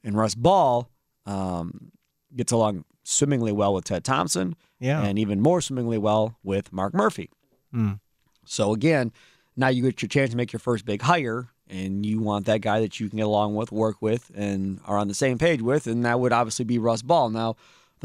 [0.04, 0.89] And Russ Ball
[1.26, 1.91] um,
[2.36, 5.04] gets along swimmingly well with Ted Thompson, Yeah.
[5.04, 7.30] and even more swimmingly well with Mark Murphy.
[7.71, 7.93] Hmm.
[8.45, 9.12] So again,
[9.56, 12.62] now you get your chance to make your first big hire, and you want that
[12.62, 15.62] guy that you can get along with, work with, and are on the same page
[15.62, 17.30] with, and that would obviously be Russ Ball.
[17.30, 17.56] Now,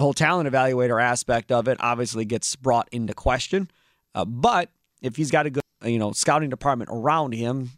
[0.01, 3.71] the whole talent evaluator aspect of it obviously gets brought into question,
[4.15, 4.71] uh, but
[5.03, 7.73] if he's got a good, you know, scouting department around him,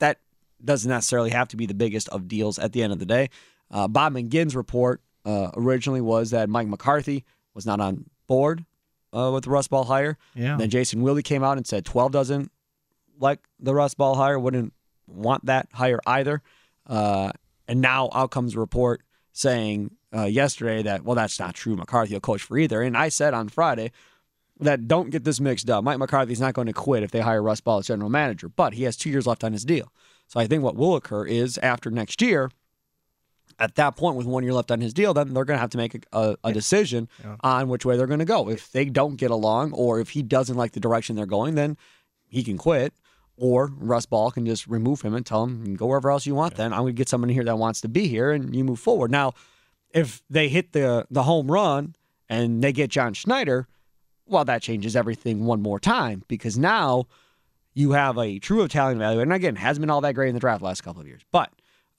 [0.00, 0.18] that
[0.64, 3.30] doesn't necessarily have to be the biggest of deals at the end of the day.
[3.70, 8.64] Uh, Bob McGinn's report uh, originally was that Mike McCarthy was not on board
[9.12, 10.18] uh, with the Russ Ball hire.
[10.34, 10.56] Yeah.
[10.56, 12.50] Then Jason Wilde came out and said 12 doesn't
[13.20, 14.72] like the Russ Ball hire, wouldn't
[15.06, 16.42] want that hire either.
[16.88, 17.30] Uh,
[17.68, 21.76] and now out comes a report saying uh, yesterday that, well, that's not true.
[21.76, 22.82] McCarthy will coach for either.
[22.82, 23.92] And I said on Friday
[24.60, 25.84] that don't get this mixed up.
[25.84, 28.74] Mike McCarthy's not going to quit if they hire Russ Ball as general manager, but
[28.74, 29.92] he has two years left on his deal.
[30.26, 32.50] So I think what will occur is after next year,
[33.60, 35.70] at that point, with one year left on his deal, then they're going to have
[35.70, 37.08] to make a, a, a decision
[37.40, 38.48] on which way they're going to go.
[38.48, 41.76] If they don't get along, or if he doesn't like the direction they're going, then
[42.28, 42.92] he can quit.
[43.36, 46.56] Or Russ Ball can just remove him and tell him, go wherever else you want.
[46.56, 48.80] Then I'm going to get someone here that wants to be here, and you move
[48.80, 49.10] forward.
[49.10, 49.34] Now,
[49.90, 51.94] if they hit the the home run
[52.28, 53.68] and they get John Schneider,
[54.26, 57.06] well, that changes everything one more time because now
[57.74, 59.20] you have a true Italian value.
[59.20, 61.50] And again, hasn't been all that great in the draft last couple of years, but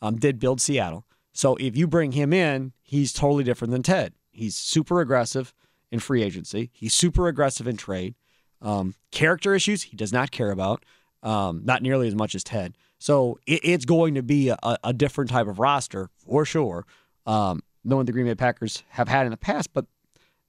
[0.01, 1.05] um, did build Seattle.
[1.33, 4.13] So if you bring him in, he's totally different than Ted.
[4.31, 5.53] He's super aggressive
[5.91, 6.69] in free agency.
[6.73, 8.15] He's super aggressive in trade.
[8.61, 10.83] Um, character issues he does not care about,
[11.23, 12.75] um, not nearly as much as Ted.
[12.99, 16.85] So it, it's going to be a, a, different type of roster for sure,
[17.25, 19.73] um, knowing the Green Bay Packers have had in the past.
[19.73, 19.85] But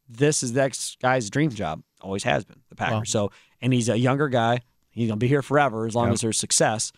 [0.08, 3.10] this is that guy's dream job, always has been the Packers.
[3.10, 4.60] So and he's a younger guy.
[4.90, 6.14] He's gonna be here forever as long yep.
[6.14, 6.92] as there's success.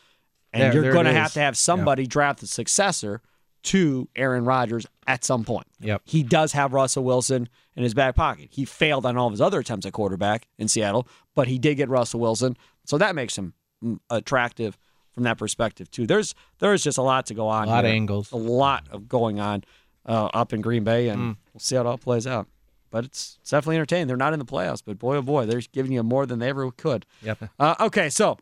[0.53, 2.11] And there, you're going to have to have somebody yep.
[2.11, 3.23] draft the successor
[3.63, 5.67] to Aaron Rodgers at some point.
[5.81, 6.03] Yep.
[6.05, 8.49] He does have Russell Wilson in his back pocket.
[8.51, 11.77] He failed on all of his other attempts at quarterback in Seattle, but he did
[11.77, 12.57] get Russell Wilson.
[12.85, 13.55] So that makes him
[14.11, 14.77] attractive
[15.13, 16.07] from that perspective too.
[16.07, 17.69] There's there's just a lot to go on.
[17.69, 17.93] A lot here.
[17.93, 18.33] of angles.
[18.33, 19.65] A lot of going on
[20.07, 21.37] uh, up in Green Bay, and mm.
[21.53, 22.47] we'll see how it all plays out.
[22.91, 24.07] But it's, it's, definitely entertaining.
[24.07, 26.51] They're not in the playoffs, but boy oh boy, they're giving you more than they
[26.51, 27.07] ever could.
[27.23, 27.43] Yep.
[27.59, 28.37] Uh, okay, so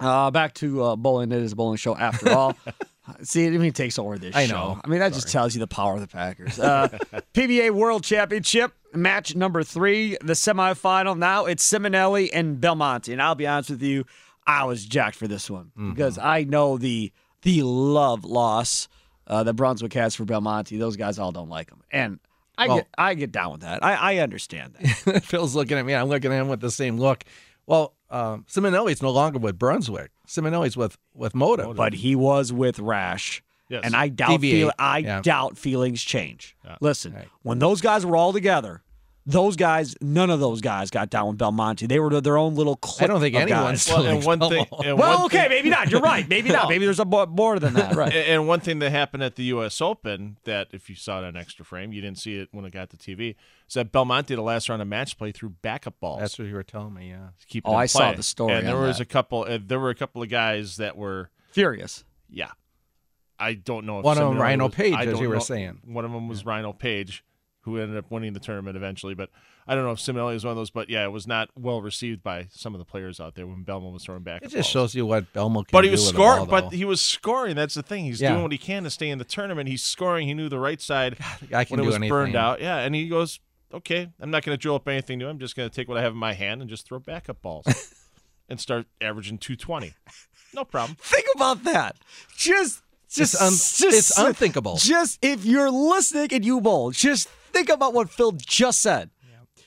[0.00, 1.32] uh, back to uh, bowling.
[1.32, 2.56] It is a bowling show after all.
[3.22, 4.54] See, it takes over this I show.
[4.54, 4.80] know.
[4.82, 5.20] I mean, that Sorry.
[5.20, 6.58] just tells you the power of the Packers.
[6.58, 6.88] Uh,
[7.34, 11.16] PBA World Championship match number three, the semifinal.
[11.16, 13.12] Now it's Simonelli and Belmonte.
[13.12, 14.04] And I'll be honest with you,
[14.46, 15.90] I was jacked for this one mm-hmm.
[15.90, 18.88] because I know the the love loss
[19.26, 20.76] uh, that Brunswick has for Belmonte.
[20.76, 22.18] Those guys all don't like him, and
[22.56, 23.84] I well, get I get down with that.
[23.84, 25.22] I, I understand that.
[25.24, 25.94] Phil's looking at me.
[25.94, 27.24] I'm looking at him with the same look.
[27.66, 30.10] Well, um, Simonelli's no longer with Brunswick.
[30.26, 33.42] Simonelli's with with Moda, but he was with Rash.
[33.68, 33.82] Yes.
[33.84, 35.22] And I doubt feel, I yeah.
[35.22, 36.54] doubt feelings change.
[36.64, 36.76] Yeah.
[36.80, 37.28] Listen, right.
[37.42, 38.82] when those guys were all together,
[39.26, 41.86] those guys, none of those guys got down with Belmonte.
[41.86, 43.04] They were their own little clique.
[43.04, 43.88] I don't think anyone's.
[43.88, 44.66] Well, and one thing.
[44.84, 45.90] And well, one okay, thing, maybe not.
[45.90, 46.28] You're right.
[46.28, 46.68] Maybe not.
[46.68, 47.94] Maybe there's a more than that.
[47.94, 48.12] Right.
[48.12, 49.80] And one thing that happened at the U.S.
[49.80, 52.72] Open that, if you saw it on extra frame, you didn't see it when it
[52.72, 53.36] got to TV.
[53.66, 56.20] Is that Belmonte the last round of match play threw backup balls?
[56.20, 57.10] That's what you were telling me.
[57.10, 57.28] Yeah.
[57.48, 58.52] Keep oh, I saw the story.
[58.52, 59.04] And there was that.
[59.04, 59.46] a couple.
[59.48, 62.04] Uh, there were a couple of guys that were furious.
[62.28, 62.50] Yeah.
[63.38, 65.80] I don't know if one of them Rhino was, Page, as you were know, saying.
[65.84, 66.50] One of them was yeah.
[66.50, 67.24] Rhino Page,
[67.64, 69.14] who ended up winning the tournament eventually.
[69.14, 69.30] But
[69.66, 70.70] I don't know if Simonelli is one of those.
[70.70, 73.64] But yeah, it was not well received by some of the players out there when
[73.64, 74.42] Belmo was throwing back.
[74.42, 74.66] It just balls.
[74.66, 76.46] shows you what Belmo can but he was scoring.
[76.46, 77.56] But he was scoring.
[77.56, 78.04] That's the thing.
[78.04, 78.30] He's yeah.
[78.30, 79.68] doing what he can to stay in the tournament.
[79.68, 80.28] He's scoring.
[80.28, 81.16] He knew the right side
[81.48, 82.10] God, when it was anything.
[82.10, 82.60] burned out.
[82.60, 83.40] Yeah, and he goes,
[83.72, 85.28] "Okay, I'm not going to drill up anything new.
[85.28, 87.40] I'm just going to take what I have in my hand and just throw backup
[87.40, 87.66] balls
[88.48, 89.94] and start averaging 220.
[90.54, 90.96] No problem.
[91.00, 91.96] Think about that.
[92.36, 92.82] Just
[93.14, 94.76] just, it's, un- just, it's unthinkable.
[94.76, 99.10] Just if you're listening and you bowl, just think about what Phil just said.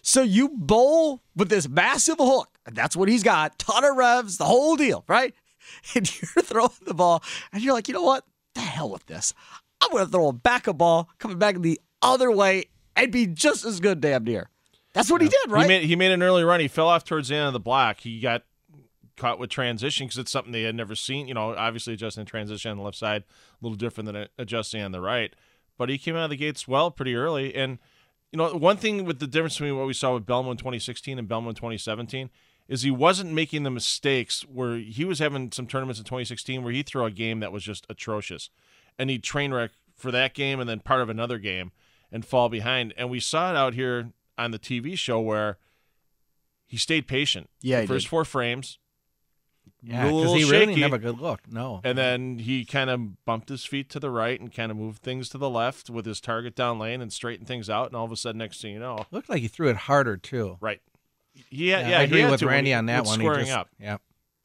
[0.07, 4.37] So you bowl with this massive hook, and that's what he's got, ton of revs,
[4.37, 5.33] the whole deal, right?
[5.95, 7.21] And you're throwing the ball,
[7.51, 8.23] and you're like, you know what?
[8.55, 9.33] The hell with this.
[9.81, 13.65] I'm going to throw a backup ball coming back the other way and be just
[13.65, 14.49] as good, damn near.
[14.93, 15.25] That's what yeah.
[15.25, 15.63] he did, right?
[15.63, 16.61] He made, he made an early run.
[16.61, 17.99] He fell off towards the end of the block.
[17.99, 18.43] He got
[19.17, 21.27] caught with transition because it's something they had never seen.
[21.27, 24.93] You know, obviously adjusting transition on the left side a little different than adjusting on
[24.93, 25.35] the right.
[25.77, 27.53] But he came out of the gates well pretty early.
[27.55, 27.79] And
[28.31, 31.17] you know, one thing with the difference between what we saw with Belmo in 2016
[31.17, 32.29] and Belmo in 2017
[32.67, 36.73] is he wasn't making the mistakes where he was having some tournaments in 2016 where
[36.73, 38.49] he threw a game that was just atrocious,
[38.99, 41.71] and he'd train wreck for that game and then part of another game
[42.11, 42.93] and fall behind.
[42.97, 45.57] And we saw it out here on the TV show where
[46.65, 47.49] he stayed patient.
[47.61, 48.09] Yeah, the first did.
[48.09, 48.77] four frames,
[49.83, 51.41] yeah, because he really didn't have a good look.
[51.51, 51.81] No.
[51.83, 55.01] And then he kind of bumped his feet to the right and kind of moved
[55.01, 57.87] things to the left with his target down lane and straightened things out.
[57.87, 60.17] And all of a sudden, next thing you know, looked like he threw it harder
[60.17, 60.57] too.
[60.59, 60.81] Right.
[61.49, 61.89] Yeah, yeah.
[61.89, 63.19] yeah I agree with Randy when, on that with one.
[63.19, 63.69] Squaring he just, up.
[63.79, 63.97] Yeah.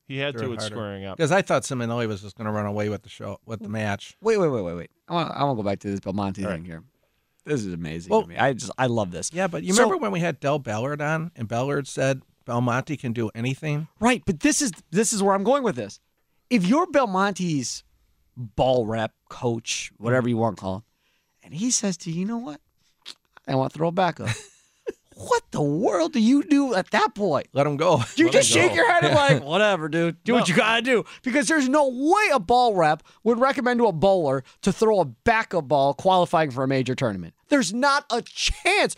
[0.07, 1.16] He had to with squaring up.
[1.16, 3.68] Because I thought Simonelli was just going to run away with the show, with the
[3.71, 4.16] match.
[4.21, 4.90] Wait, wait, wait, wait, wait.
[5.09, 6.83] I want, I want to go back to this Belmonte thing here.
[7.45, 8.37] This is amazing well, to me.
[8.37, 9.31] I just, I love this.
[9.33, 12.97] Yeah, but you so, remember when we had Del Ballard on, and Ballard said Belmonte
[12.97, 13.89] can do anything.
[14.01, 16.01] Right, but this is this is where I'm going with this.
[16.51, 17.85] If you're Belmonte's
[18.37, 20.83] ball rep, coach, whatever you want to call him,
[21.43, 22.61] and he says to you, you know what?
[23.47, 24.29] I want to throw back up.
[25.15, 27.49] what the world do you do at that point?
[27.53, 28.03] Let him go.
[28.17, 28.77] You Let just shake go.
[28.77, 30.23] your head and like, whatever, dude.
[30.25, 30.38] Do no.
[30.38, 31.05] what you gotta do.
[31.23, 35.05] Because there's no way a ball rep would recommend to a bowler to throw a
[35.05, 37.35] backup ball qualifying for a major tournament.
[37.49, 38.97] There's not a chance.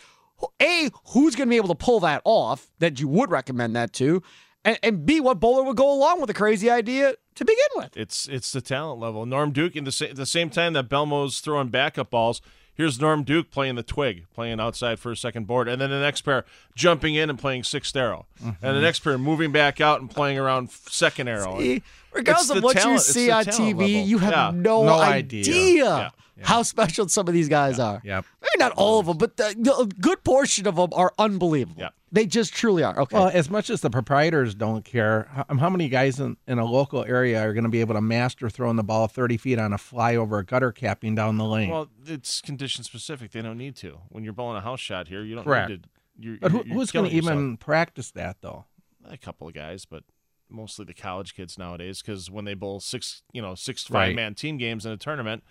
[0.61, 3.93] A, who's going to be able to pull that off that you would recommend that
[3.93, 4.21] to?
[4.63, 7.95] And, and B, what bowler would go along with a crazy idea to begin with?
[7.95, 9.25] It's it's the talent level.
[9.25, 12.41] Norm Duke, in the, sa- the same time that Belmo's throwing backup balls,
[12.75, 15.99] Here's Norm Duke playing the twig, playing outside for a second board, and then the
[15.99, 16.43] next pair
[16.75, 18.81] jumping in and playing sixth arrow, and the mm-hmm.
[18.81, 21.57] next pair moving back out and playing around second arrow.
[21.57, 23.87] See, regardless of what you talent- it's see on TV, level.
[23.87, 24.51] you have Yeah.
[24.53, 26.11] no, No idea, idea.
[26.37, 26.45] Yeah.
[26.45, 28.01] how special some of these guys are.
[28.03, 28.25] Yep.
[28.41, 31.81] Maybe not all of them, but the, the- a good portion of them are unbelievable.
[31.81, 31.89] Yeah.
[32.15, 32.97] They just truly are.
[33.01, 33.15] Okay.
[33.17, 36.59] Well, as much as the proprietors don't care, how, um, how many guys in, in
[36.59, 39.59] a local area are going to be able to master throwing the ball 30 feet
[39.59, 41.69] on a fly over a gutter capping down the lane?
[41.69, 43.31] Well, it's condition specific.
[43.33, 43.99] They don't need to.
[44.09, 45.69] When you're bowling a house shot here, you don't Correct.
[45.69, 45.89] need to.
[46.17, 48.63] You're, but who, you're- you're who's going to even practice that, though?
[49.07, 50.03] a couple of guys, but
[50.49, 52.01] mostly the college kids nowadays.
[52.01, 54.07] Because when they bowl six, you know, six Right.
[54.07, 55.43] five man team games in a tournament,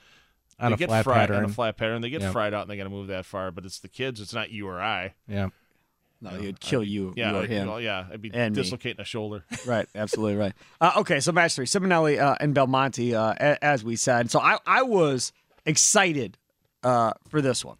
[0.59, 1.37] On they a get flat fried pattern.
[1.37, 2.01] on a flat pattern.
[2.01, 2.33] They get Yep.
[2.33, 3.51] fried out, and they got to move that far.
[3.51, 4.21] But it's the kids.
[4.21, 5.13] It's not you or I.
[5.29, 5.49] Yeah.
[6.25, 7.69] No, he'd kill you, Yeah, you or him.
[7.69, 8.63] well, yeah, I'd be And me.
[8.63, 9.45] dislocating a shoulder.
[9.67, 10.53] Right, absolutely right.
[10.81, 14.31] Uh, okay, so match three, Simonelli uh, and Belmonte, uh, a- as we said.
[14.31, 15.33] So I, I was
[15.67, 16.37] excited
[16.83, 17.77] uh, for this one.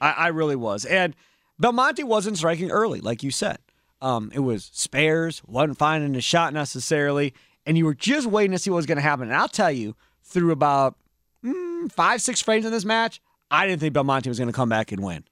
[0.00, 0.84] I, I really was.
[0.84, 1.14] And
[1.58, 3.58] Belmonte wasn't striking early, like you said.
[4.00, 7.34] Um, it was spares, wasn't finding a shot necessarily,
[7.64, 9.28] and you were just waiting to see what was going to happen.
[9.28, 10.96] And I'll tell you, through about
[11.44, 13.20] mm, five, six frames in this match,
[13.50, 15.24] I didn't think Belmonte was going to come back and win.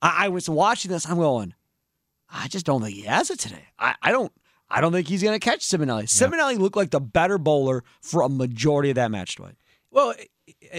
[0.00, 1.54] I, I was watching this, I'm going,
[2.36, 3.64] I just don't think he has it today.
[3.78, 4.32] I, I don't.
[4.68, 6.04] I don't think he's going to catch Simonelli.
[6.04, 9.54] Simonelli looked like the better bowler for a majority of that match, Dwight.
[9.90, 10.14] Well,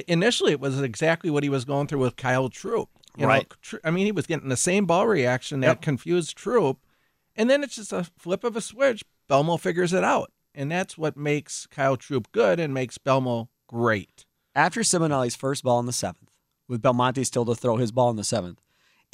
[0.07, 2.89] initially it was exactly what he was going through with Kyle Troup.
[3.17, 3.47] You Right.
[3.71, 5.81] Know, I mean, he was getting the same ball reaction that Yep.
[5.81, 6.79] confused Troup,
[7.35, 9.05] and then it's just a flip of a switch.
[9.29, 14.25] Belmo figures it out, and that's what makes Kyle Troup good and makes Belmo great.
[14.53, 16.31] After Simonelli's first ball in the seventh,
[16.67, 18.59] with Belmonte still to throw his ball in the seventh,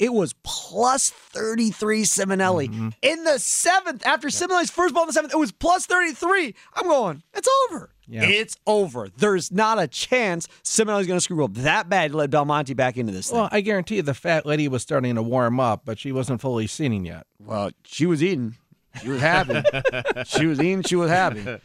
[0.02, 2.68] it was plus 33 Simonelli.
[2.68, 2.88] Mm-hmm.
[3.02, 6.56] In the seventh, after Simonelli's first ball in the seventh, it was plus 33.
[6.74, 7.90] I'm going, it's over.
[8.08, 9.08] It's over.
[9.16, 12.96] There's not a chance Simonelli's going to screw up that bad to let Belmonte back
[12.96, 13.38] into this thing.
[13.38, 16.40] Well, I guarantee you the fat lady was starting to warm up, but she wasn't
[16.40, 17.24] fully seating yet.
[17.38, 18.56] Well, she was eating.
[19.00, 19.62] She was happy.
[20.26, 20.82] she was eating.
[20.82, 21.58] She was happy.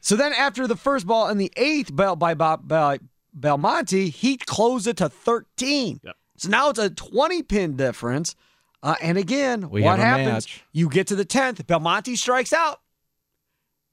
[0.00, 2.98] So then, after the first ball in the eighth bell by, Bob, by
[3.32, 6.00] Belmonte, he closed it to 13.
[6.02, 6.16] Yep.
[6.38, 8.34] So now it's a 20 pin difference.
[8.82, 10.28] Uh, and again, We what happens?
[10.46, 10.64] match.
[10.72, 12.80] You get to the 10th, Belmonte strikes out,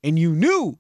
[0.03, 0.77] and you knew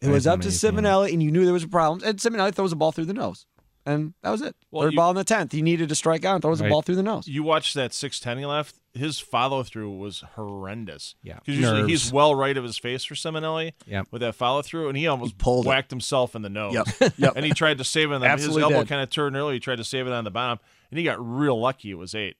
[0.00, 0.48] it was That's up to.
[0.48, 2.00] Simonelli, and you knew there was a problem.
[2.08, 3.46] And Simonelli throws a ball through the nose.
[3.86, 4.56] And that was it.
[4.70, 5.52] Well, Third you- ball in the 10th.
[5.52, 6.70] He needed to strike out and throws a Right.
[6.70, 7.28] ball through the nose.
[7.28, 8.76] You watched that six ten he left.
[8.94, 11.16] His follow through was horrendous.
[11.22, 11.34] Yeah.
[11.44, 13.72] because usually he's well right of his face for Simonelli.
[13.86, 14.06] Yep.
[14.10, 15.68] with that follow through, and he almost pulled it.
[15.68, 16.72] whacked himself in the nose.
[16.72, 17.12] Yep.
[17.18, 17.32] Yep.
[17.36, 18.88] and he tried to save it on the, his elbow did.
[18.88, 19.54] kind of turned early.
[19.54, 20.60] He tried to save it on the bottom,
[20.94, 21.90] and he got real lucky.
[21.90, 22.36] It was eight.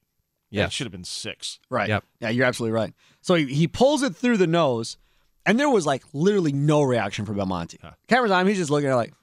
[0.50, 1.58] Yeah, it should have been six.
[1.68, 1.88] Right.
[1.88, 2.04] Yep.
[2.20, 2.94] Yeah, you're absolutely right.
[3.20, 4.96] So he, he pulls it through the nose,
[5.44, 7.78] and there was like literally no reaction from Belmonte.
[8.06, 8.46] Camera's on.
[8.46, 9.14] He's just looking at it like,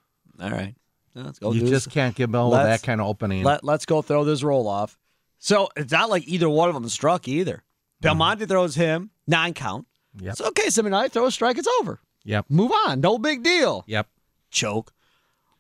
[0.42, 0.76] all right,
[1.16, 1.54] let's go.
[1.54, 1.94] You do just this.
[1.94, 3.44] can't give Belmo Let's- that kind of opening.
[3.46, 4.98] Let, let's go throw this roll off.
[5.40, 7.54] So it's not like either one of them struck either.
[8.04, 8.08] Mm-hmm.
[8.08, 9.88] Belmonte throws him, nine count.
[10.20, 10.36] Yep.
[10.36, 12.02] So, okay, Simonelli throw a strike, it's over.
[12.26, 12.48] Yep.
[12.50, 13.00] Move on.
[13.00, 13.86] No big deal.
[13.88, 14.08] Yep.
[14.52, 14.92] Choke.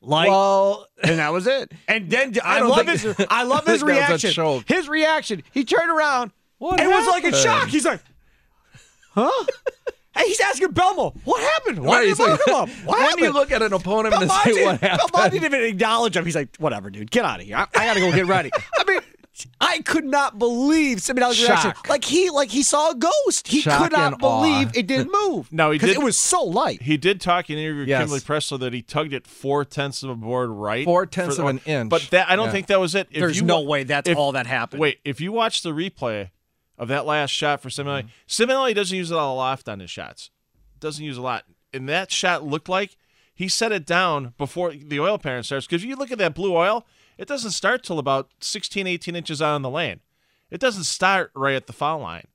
[0.04, 1.72] Like, Well, and that was it.
[1.88, 4.28] And then I, don't love think- his I love I his think that was a
[4.28, 4.64] reaction.
[4.68, 5.43] His reaction.
[5.54, 6.32] He turned around.
[6.58, 7.68] What and it was like a shock.
[7.70, 8.02] He's like,
[9.12, 9.30] huh?
[10.16, 11.80] hey, he's asking Belmo, what happened?
[11.86, 12.70] Why Right, did he's you like- come up?
[12.86, 13.18] What when happened?
[13.20, 15.12] do you look at an opponent and say what happened?
[15.12, 16.26] Belmonte didn't even acknowledge him.
[16.26, 17.10] He's like, whatever, dude.
[17.12, 17.58] Get out of here.
[17.58, 18.52] I, I gotta go get ready.
[18.78, 18.99] I mean,
[19.60, 21.72] I could not believe Simonelli's reaction.
[21.72, 21.88] Shock.
[21.89, 23.48] Like he, like he saw a ghost.
[23.48, 24.42] He Shock could not and awe.
[24.42, 25.52] believe it didn't move.
[25.52, 26.82] No, he 'Cause did- It was so light.
[26.82, 28.02] He did talk in an interview with Yes.
[28.02, 30.86] Kimberly Pressler that he tugged it four tenths of a board right.
[30.86, 31.89] Four tenths for of the- an inch.
[31.89, 32.52] But that I don't Yeah.
[32.52, 33.08] think that was it.
[33.12, 34.80] If There's you no way that's if- all that happened.
[34.82, 36.30] Wait, if you watch the replay
[36.78, 38.44] of that last shot for Simonelli, Mm-hmm.
[38.44, 40.30] Simonelli doesn't use a lot of loft on his shots.
[40.80, 41.46] Doesn't use a lot.
[41.74, 42.98] And that shot looked like
[43.34, 45.66] he set it down before the oil pattern starts.
[45.68, 46.86] Because you look at that blue oil,
[47.22, 49.99] it doesn't start till about 16, 18 inches out on the lane.
[50.49, 52.28] It doesn't start right at the foul line.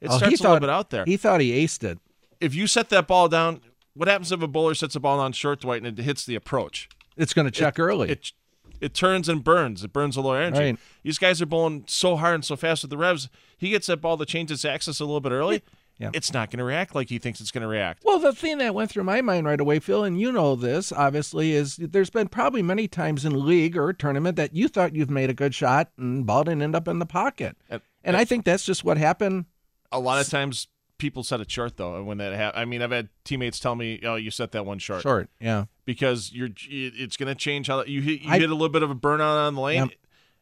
[0.00, 1.04] It Oh, starts he a little thought- bit out there.
[1.06, 1.98] He thought he aced it.
[2.40, 3.60] if you set that ball down,
[3.94, 6.34] what happens if a bowler sets a ball down short, Dwight, and it hits the
[6.34, 6.88] approach?
[7.16, 8.10] It's going to check early.
[8.10, 8.32] It
[8.80, 9.84] it turns and burns.
[9.84, 10.60] It burns a lower energy.
[10.72, 10.78] Right.
[11.04, 13.28] These guys are bowling so hard and so fast with the revs.
[13.56, 15.62] He gets that ball to change its axis a little bit early.
[16.02, 16.10] Yeah.
[16.12, 18.02] It's not going to react like he thinks it's going to react.
[18.04, 20.90] Well, the thing that went through my mind right away, Phil, and you know this,
[20.92, 25.10] obviously, is there's been probably many times in league or tournament that you thought you've
[25.10, 27.56] made a good shot and ball didn't end up in the pocket.
[27.70, 29.44] And- And I think that's just what happened.
[29.92, 30.66] A lot of times
[30.98, 33.74] people set it short though, and when that happens, I mean, I've had teammates tell
[33.76, 35.66] me, "Oh, you set that one short." Short, yeah.
[35.84, 38.82] because you're it's going to change how you hit, you I- hit a little bit
[38.82, 39.78] of a burnout on the lane.
[39.86, 39.90] Yep.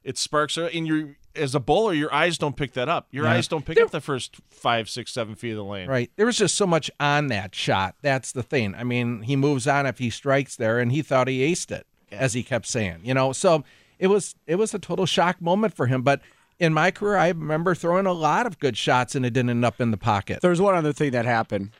[0.04, 3.08] It sparks, and you as a bowler, your eyes don't pick that up.
[3.10, 3.32] Your Yeah.
[3.32, 5.88] eyes don't pick up the first five, six, seven feet of the lane.
[5.88, 6.10] Right.
[6.16, 7.94] There was just so much on that shot.
[8.02, 8.74] That's the thing.
[8.74, 11.86] I mean, he moves on if he strikes there, and he thought he aced it,
[12.10, 13.00] as he kept saying.
[13.04, 13.64] You know, so
[13.98, 16.02] it was it was a total shock moment for him.
[16.02, 16.20] But
[16.58, 19.64] in my career, I remember throwing a lot of good shots and it didn't end
[19.64, 20.40] up in the pocket.
[20.42, 21.70] There's one other thing that happened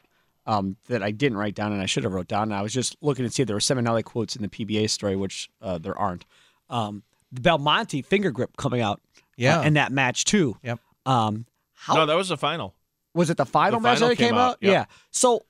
[0.47, 2.45] um, that I didn't write down and I should have wrote down.
[2.45, 4.89] And I was just looking to see if there were Simonelli quotes in the PBA
[4.89, 6.25] story, which uh, there aren't.
[6.71, 9.01] Um, the Belmonte finger grip coming out
[9.41, 9.61] Yeah.
[9.61, 10.57] uh, in that match too.
[10.63, 10.79] Yep.
[11.07, 12.75] Um, how No, that was the final.
[13.15, 14.51] was it the final The match final that came, came out?
[14.53, 14.73] out, yep.
[14.73, 14.85] Yeah.
[15.11, 15.45] So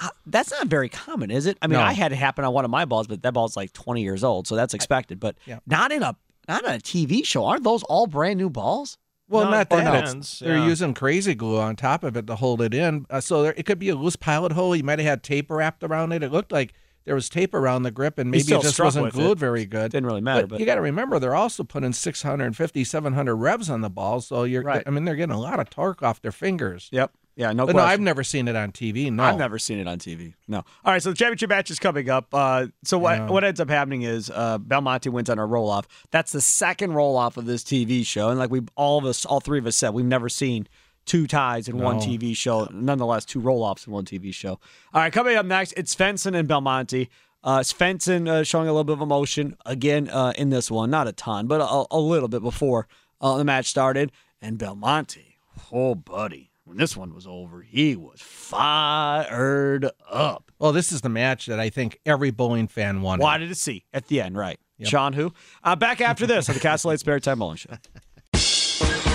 [0.00, 1.56] uh, that's not very common, is it?
[1.62, 1.84] I mean, No.
[1.84, 4.22] I had it happen on one of my balls, but that ball's like 20 years
[4.24, 5.20] old, so that's expected.
[5.20, 5.58] But Yeah.
[5.66, 6.16] not in a
[6.48, 7.44] not on a TV show.
[7.44, 8.98] Aren't those all brand new balls?
[9.28, 9.84] Well, No, not it that.
[9.84, 10.66] depends, It's- They're yeah.
[10.66, 13.04] using crazy glue on top of it to hold it in.
[13.10, 14.76] Uh, so there, it could be a loose pilot hole.
[14.76, 16.22] You might have had tape wrapped around it.
[16.22, 16.72] It looked like
[17.06, 19.38] there was tape around the grip, and maybe it just wasn't glued it.
[19.38, 19.92] very good.
[19.92, 23.70] Didn't really matter, But, but, you got to remember, they're also putting 650, 700 revs
[23.70, 24.20] on the ball.
[24.20, 24.82] So you're, Right.
[24.86, 26.88] I mean, they're getting a lot of torque off their fingers.
[26.92, 27.12] yep.
[27.38, 27.82] Yeah, no But no.
[27.82, 29.12] I've never seen it on TV.
[29.12, 30.32] No, I've never seen it on TV.
[30.48, 30.56] No.
[30.56, 32.28] All right, so the championship match is coming up.
[32.32, 33.26] Uh, so what Yeah.
[33.28, 35.86] what ends up happening is uh, Belmonte wins on a roll off.
[36.10, 39.26] That's the second roll off of this TV show, and like we all of us,
[39.26, 40.66] all three of us said, we've never seen
[41.06, 42.68] two ties in one TV show.
[42.72, 44.50] Nonetheless, two roll offs in one TV show.
[44.92, 47.08] All right, coming up next, it's Svensson and Belmonte.
[47.42, 51.06] Uh, Svensson uh, showing a little bit of emotion again uh, in this one, not
[51.06, 52.88] a ton, but a, a little bit before
[53.20, 54.10] uh, the match started.
[54.42, 55.38] And Belmonte,
[55.72, 60.50] oh buddy, when this one was over, he was fired up.
[60.58, 63.22] Well, this is the match that I think every bowling fan wanted.
[63.22, 64.58] Wanted to see at the end, right?
[64.82, 65.32] Sean, who?
[65.64, 67.76] Uh, back after this on the Castle Spare Time Bowling Show.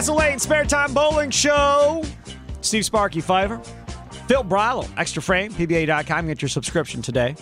[0.00, 2.02] Castle Lane Spare Time Bowling Show.
[2.62, 3.58] Steve Sparky Fiver.
[4.26, 6.26] Phil Brilo, Extra Frame, PBA.com.
[6.26, 7.36] Get your subscription today.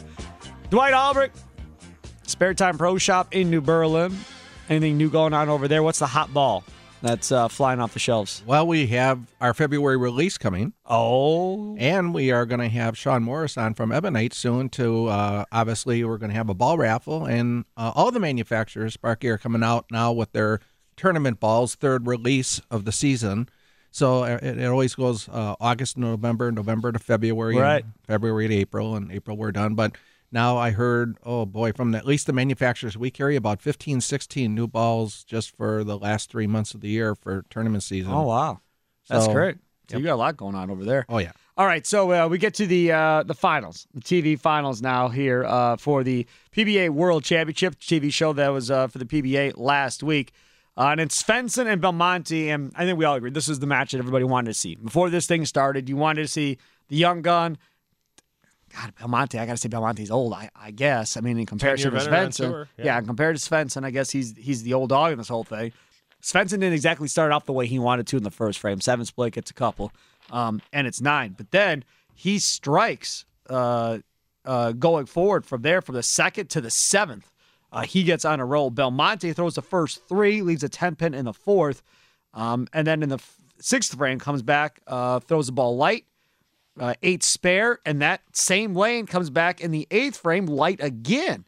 [0.69, 1.39] Dwight Albrecht,
[2.25, 4.13] Spare Time Pro Shop in New Berlin.
[4.69, 5.85] Anything new going on over there?
[5.85, 6.65] What's the hot ball
[7.01, 8.43] that's uh, flying off the shelves?
[8.45, 13.23] Well, we have our February release coming, Oh, and we are going to have Sean
[13.23, 14.69] Morris on from Ebonite soon.
[14.71, 18.95] To uh, obviously, we're going to have a ball raffle, and uh, all the manufacturers,
[18.95, 20.59] Sparky, are coming out now with their
[20.99, 23.49] tournament balls, third release of the season.
[23.91, 27.85] So uh, it, it always goes uh, August, November, November to February, Right.
[28.07, 29.75] February to April, and April we're done.
[29.75, 29.97] But
[30.31, 34.03] now I heard, oh boy, from the, at least the manufacturers, we carry about 15,
[34.03, 38.13] 16 new balls just for the last three months of the year for tournament season.
[38.13, 38.61] oh wow,
[39.09, 39.57] that's So, great.
[39.91, 41.07] So you got a lot going on over there.
[41.09, 41.33] Oh yeah.
[41.57, 45.09] All right, so uh, we get to the uh, the finals, the TV finals now
[45.09, 49.55] here uh, for the PBA World Championship TV show that was uh, for the PBA
[49.57, 50.33] last week.
[50.79, 53.67] Uh, and it's Svensson and Belmonte, and I think we all agree this is the
[53.67, 54.77] match that everybody wanted to see.
[54.77, 56.57] Before this thing started, you wanted to see
[56.87, 57.59] the young gun.
[58.73, 61.17] God, Belmonte, I got to say Belmonte's old, I, I guess.
[61.17, 62.69] I mean, in comparison to Svensson.
[62.77, 62.85] yeah.
[62.85, 63.01] yeah.
[63.01, 65.73] compared to Svensson, I guess he's he's the old dog in this whole thing.
[66.23, 68.81] Svensson didn't exactly start off the way he wanted to in the first frame.
[68.81, 69.91] Seven split gets a couple,
[70.31, 71.35] um, and it's nine.
[71.37, 73.99] But then he strikes uh,
[74.45, 77.33] uh, going forward from there, from the second to the seventh.
[77.71, 78.71] Uh, he gets on a roll.
[78.71, 81.83] Belmonte throws the first three, leaves a 10 pin in the fourth.
[82.35, 86.05] Um, and then in the f- sixth frame, comes back, uh, throws the ball light,
[86.81, 87.81] uh, eight spare.
[87.85, 91.45] And that same lane comes back in the eighth frame, light again,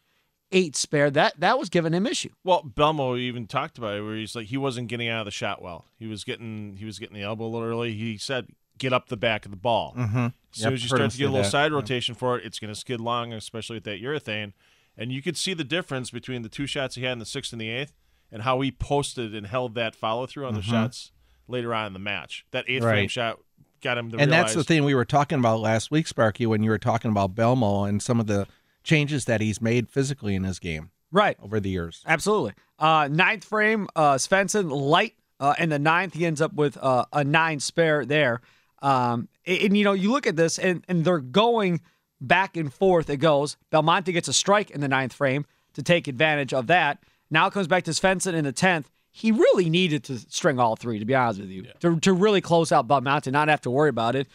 [0.52, 1.10] eight spare.
[1.10, 2.30] That that was giving him issue.
[2.44, 5.30] Well, Belmo even talked about it where he's like he wasn't getting out of the
[5.30, 5.86] shot well.
[5.98, 7.92] He was getting he was getting the elbow a little early.
[7.94, 8.48] He said,
[8.78, 10.16] "Get up the back of the ball." Mm-hmm.
[10.18, 11.50] As soon Yep, as you start to get a little that.
[11.50, 11.76] side Yeah.
[11.76, 14.52] rotation for it, it's going to skid long, especially with that urethane.
[14.96, 17.52] And you could see the difference between the two shots he had in the sixth
[17.52, 17.94] and the eighth,
[18.30, 21.12] and how he posted and held that follow through on the shots
[21.48, 22.44] later on in the match.
[22.50, 23.08] That eighth frame Mm-hmm.
[23.08, 23.38] Shot
[23.80, 24.46] got him to and realize.
[24.46, 27.34] that's the thing we were talking about last week, Sparky, when you were talking about
[27.34, 28.46] Belmo and some of the
[28.84, 31.36] changes that he's made physically in his game Right.
[31.42, 32.02] over the years.
[32.06, 32.52] Absolutely.
[32.78, 37.04] Uh, ninth frame, uh, Svensson light, uh, and the ninth he ends up with uh,
[37.12, 38.40] a nine spare there.
[38.82, 41.80] Um, and, and, you know you look at this and and they're going
[42.20, 43.08] back and forth.
[43.10, 43.56] It goes.
[43.70, 47.02] Belmonte gets a strike in the ninth frame to take advantage of that.
[47.30, 48.90] Now it comes back to Svensson in the tenth.
[49.12, 52.40] He really needed to string all three, to be honest with you, to, to really
[52.40, 54.28] close out Belmonte, not have to worry about it.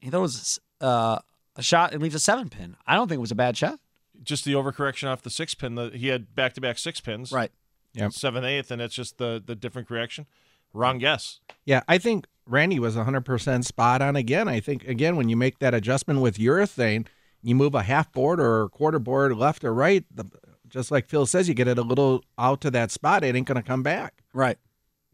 [0.00, 1.18] He throws uh,
[1.56, 2.76] a shot and leaves a seven pin.
[2.86, 3.78] I don't think it was a bad shot.
[4.22, 5.74] just the overcorrection off the six pin.
[5.74, 7.50] The, he had back to back six pins, Right.
[7.92, 8.08] Yeah.
[8.10, 10.26] seventh, eighth, and it's just the the different correction.
[10.72, 11.40] Wrong guess.
[11.64, 14.48] Yeah, I think Randy was 100% spot on again.
[14.48, 17.06] I think, again, when you make that adjustment with urethane,
[17.42, 20.26] you move a half board or a quarter board left or right, the,
[20.68, 23.46] just like Phil says, you get it a little out to that spot, it ain't
[23.46, 24.22] going to come back.
[24.32, 24.58] Right.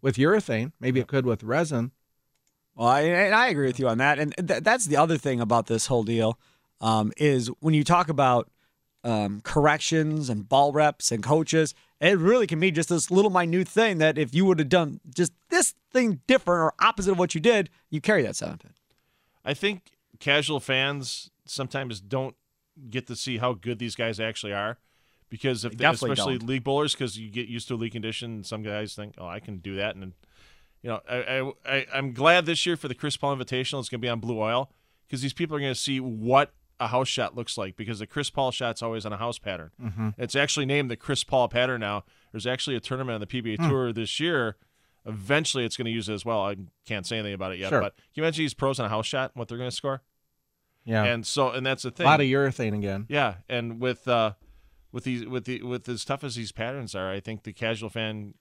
[0.00, 1.92] With urethane, maybe it could with resin.
[2.74, 4.18] Well, I, and I agree with you on that.
[4.18, 6.38] And th- that's the other thing about this whole deal
[6.80, 8.50] um, is when you talk about
[9.04, 13.68] um, corrections and ball reps and coaches, it really can be just this little minute
[13.68, 17.34] thing that if you would have done just this thing different or opposite of what
[17.34, 18.72] you did, you carry that seven pin.
[19.44, 22.34] I think casual fans sometimes don't
[22.90, 24.78] get to see how good these guys actually are
[25.28, 26.48] because if They they, especially don't.
[26.48, 29.40] league bowlers because you get used to a league condition some guys think oh i
[29.40, 30.12] can do that and
[30.82, 33.88] you know I, I, I i'm glad this year for the chris paul invitational it's
[33.88, 34.70] going to be on blue oil
[35.06, 38.06] because these people are going to see what a house shot looks like because the
[38.06, 40.10] chris paul shot's always on a house pattern Mm-hmm.
[40.18, 43.56] it's actually named the chris paul pattern now there's actually a tournament on the pba
[43.56, 43.68] Hmm.
[43.68, 44.56] tour this year
[45.06, 47.70] eventually it's going to use it as well i can't say anything about it yet
[47.70, 47.80] Sure.
[47.80, 50.02] but can you imagine these pros on a house shot what they're going to score
[50.84, 53.06] Yeah, and so and that's the a thing lot of urethane again.
[53.08, 54.32] yeah, and with uh,
[54.92, 57.90] with these with the with as tough as these patterns are, I think the casual
[57.90, 58.34] fan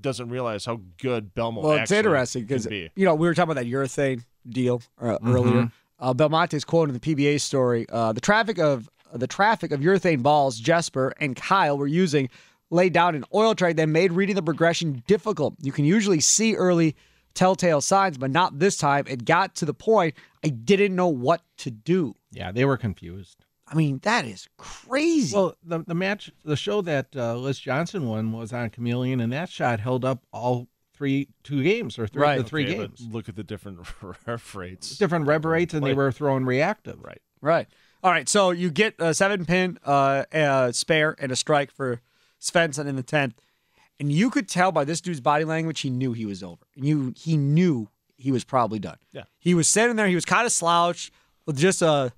[0.00, 1.64] doesn't realize how good Belmont.
[1.66, 2.90] Well, it's interesting because be.
[2.96, 5.66] you know we were talking about that urethane deal uh, Mm-hmm.
[6.02, 6.10] Earlier.
[6.10, 10.22] Uh, Belmonte's quote in the PBA story: uh, "The traffic of the traffic of urethane
[10.22, 12.28] balls Jesper and Kyle were using
[12.70, 15.54] laid down an oil trade that made reading the progression difficult.
[15.60, 16.96] You can usually see early
[17.34, 19.04] telltale signs, but not this time.
[19.06, 22.14] It got to the point I didn't know what to do.
[22.30, 23.44] Yeah, they were confused.
[23.68, 25.34] I mean, that is crazy.
[25.34, 29.32] Well, the the match, the show that uh, Liz Johnson won was on Chameleon, and
[29.32, 30.68] that shot held up all
[31.02, 32.38] three, two games or three, Right.
[32.38, 33.04] the three Okay, games.
[33.10, 33.80] Look at the different
[34.26, 34.96] rev rates.
[34.98, 37.02] Different rev rates, and they were throwing reactive.
[37.02, 37.20] Right.
[37.40, 37.66] Right.
[38.04, 38.28] All right.
[38.28, 42.00] So you get a seven pin, uh, a spare, and a strike for
[42.40, 43.34] Svensson in the tenth,
[43.98, 46.64] and you could tell by this dude's body language he knew he was over.
[46.76, 48.98] You he knew he was probably done.
[49.10, 49.24] Yeah.
[49.40, 50.06] He was sitting there.
[50.06, 51.10] He was kind of slouched
[51.46, 52.12] with just a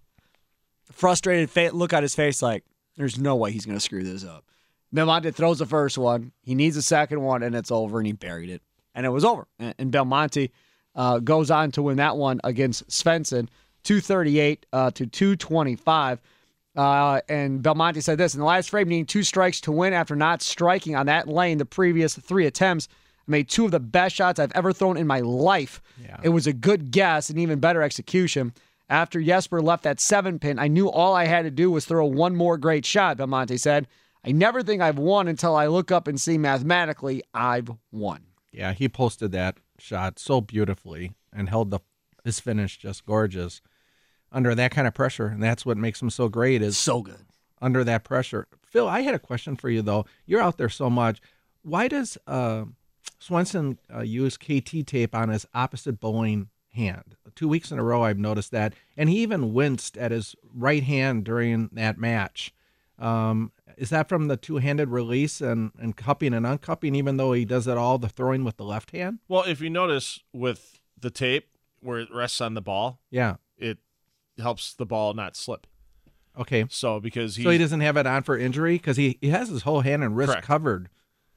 [0.92, 2.64] frustrated fa- look on his face, like
[2.98, 4.44] there's no way he's going to screw this up.
[4.92, 6.30] Belmonte throws the first one.
[6.42, 8.62] He needs a second one, and it's over, and he buried it,
[8.94, 9.46] and it was over.
[9.58, 10.50] And, and Belmonte
[10.94, 13.48] uh, goes on to win that one against Svensson,
[13.84, 16.20] 238 uh, to 225.
[16.76, 20.16] Uh, and Belmonte said this in the last frame, needing two strikes to win after
[20.16, 22.88] not striking on that lane the previous three attempts.
[23.26, 25.80] I made two of the best shots I've ever thrown in my life.
[26.02, 26.18] Yeah.
[26.22, 28.52] It was a good guess and even better execution.
[28.90, 32.04] After Jesper left that seven pin, I knew all I had to do was throw
[32.04, 33.86] one more great shot, Belmonte said.
[34.26, 38.22] I never think I've won until I look up and see mathematically I've won.
[38.54, 41.80] Yeah, he posted that shot so beautifully and held the
[42.24, 43.60] his finish just gorgeous
[44.32, 46.62] under that kind of pressure, and that's what makes him so great.
[46.62, 47.26] Is So good.
[47.60, 48.46] under that pressure.
[48.66, 50.06] Phil, I had a question for you though.
[50.26, 51.20] You're out there so much.
[51.62, 52.64] Why does uh,
[53.20, 57.16] Svensson uh, use KT tape on his opposite bowling hand?
[57.34, 60.82] Two weeks in a row, I've noticed that, and he even winced at his right
[60.82, 62.52] hand during that match.
[62.98, 67.44] Um, is that from the two-handed release and, and cupping and uncupping, even though he
[67.44, 69.18] does it all the throwing with the left hand?
[69.28, 71.48] Well, if you notice with the tape
[71.80, 73.36] where it rests on the ball, Yeah.
[73.58, 73.78] it
[74.38, 75.66] helps the ball not slip.
[76.38, 76.64] Okay.
[76.70, 79.48] So because he, So he doesn't have it on for injury because he, he has
[79.48, 80.46] his whole hand and wrist Correct.
[80.46, 80.88] covered.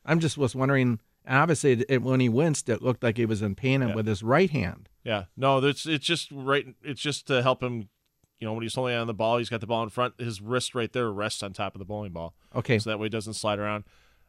[0.06, 1.00] I'm just was wondering.
[1.30, 3.94] Obviously, it, it- when he winced, it looked like he was in pain Yeah.
[3.94, 4.88] with his right hand.
[5.04, 6.66] Yeah, no, it's it's just right.
[6.84, 7.90] It's just to help him.
[8.40, 10.14] You know, when he's holding on the ball, he's got the ball in front.
[10.20, 12.78] His wrist right there rests on top of the bowling ball, Okay.
[12.80, 13.84] so that way it doesn't slide around.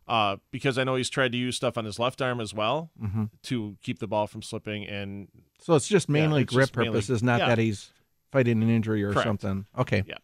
[0.07, 2.91] Uh, because I know he's tried to use stuff on his left arm as well
[2.99, 4.87] hmm to keep the ball from slipping.
[4.87, 5.29] And
[5.61, 7.49] So it's just mainly it's grip just mainly- purposes, not yeah.
[7.49, 7.93] that he's
[8.33, 9.27] fighting an injury or Correct.
[9.29, 9.67] something.
[9.77, 10.03] Okay.
[10.07, 10.15] Yeah.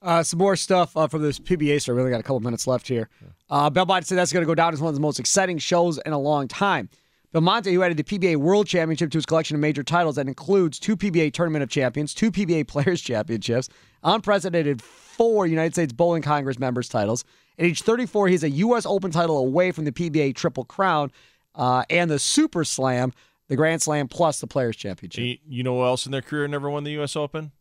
[0.00, 2.66] Uh, some more stuff uh, from this PBA so We only got a couple minutes
[2.68, 3.08] left here.
[3.50, 5.98] Uh, Biden said that's going to go down as one of the most exciting shows
[5.98, 6.88] in a long time.
[7.32, 10.78] Belmonte, who added the PBA World Championship to his collection of major titles that includes
[10.78, 13.68] two PBA Tournament of Champions, two PBA Players Championships,
[14.02, 17.24] unprecedented four United States Bowling Congress Masters titles.
[17.58, 18.86] At age 34, he's a U.S.
[18.86, 21.10] Open title away from the PBA Triple Crown
[21.54, 23.12] uh, and the Super Slam,
[23.48, 25.22] the Grand Slam, plus the Players Championship.
[25.22, 27.16] you, you know who else in their career never won the U.S.
[27.16, 27.52] Open?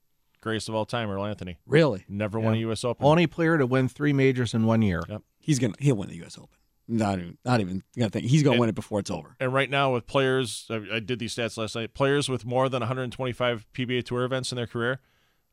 [0.41, 1.59] Greatest of all time, Earl Anthony.
[1.67, 2.03] Really?
[2.09, 2.83] Never won a U.S.
[2.83, 3.05] Open.
[3.05, 5.03] Only player to win three majors in one year.
[5.07, 5.21] Yep.
[5.39, 6.37] He's gonna he'll win the U.S.
[6.37, 6.57] Open.
[6.87, 9.35] Not even not even gonna think he's gonna And- win it before it's over.
[9.39, 11.93] And right now, with players, I, I did these stats last night.
[11.93, 14.99] Players with more than 125 PBA Tour events in their career,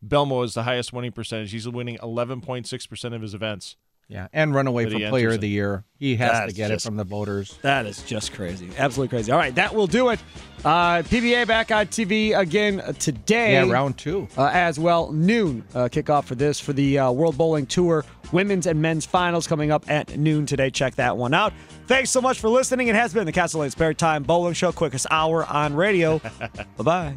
[0.05, 1.53] Belmo is the highest winning percentage.
[1.53, 3.77] He's winning 11.6 percent of his events.
[4.09, 4.29] Yeah.
[4.33, 5.85] And runaway That for player of the year.
[5.99, 7.59] He has That's to get just- it from the voters.
[7.63, 9.31] That is just crazy, absolutely crazy.
[9.33, 10.21] All right, that will do it.
[10.65, 13.53] Uh, PBA back on TV again today.
[13.55, 14.27] Yeah, round two.
[14.39, 15.13] uh, as well.
[15.13, 19.47] Noon uh, kickoff for this for the uh, World Bowling Tour women's and men's finals
[19.47, 20.71] coming up at noon today.
[20.71, 21.53] Check that one out.
[21.87, 22.89] Thanks so much for listening.
[22.89, 26.19] It has been the Castle Lake Spare Time Bowling Show, quickest hour on radio.
[26.77, 27.15] bye bye.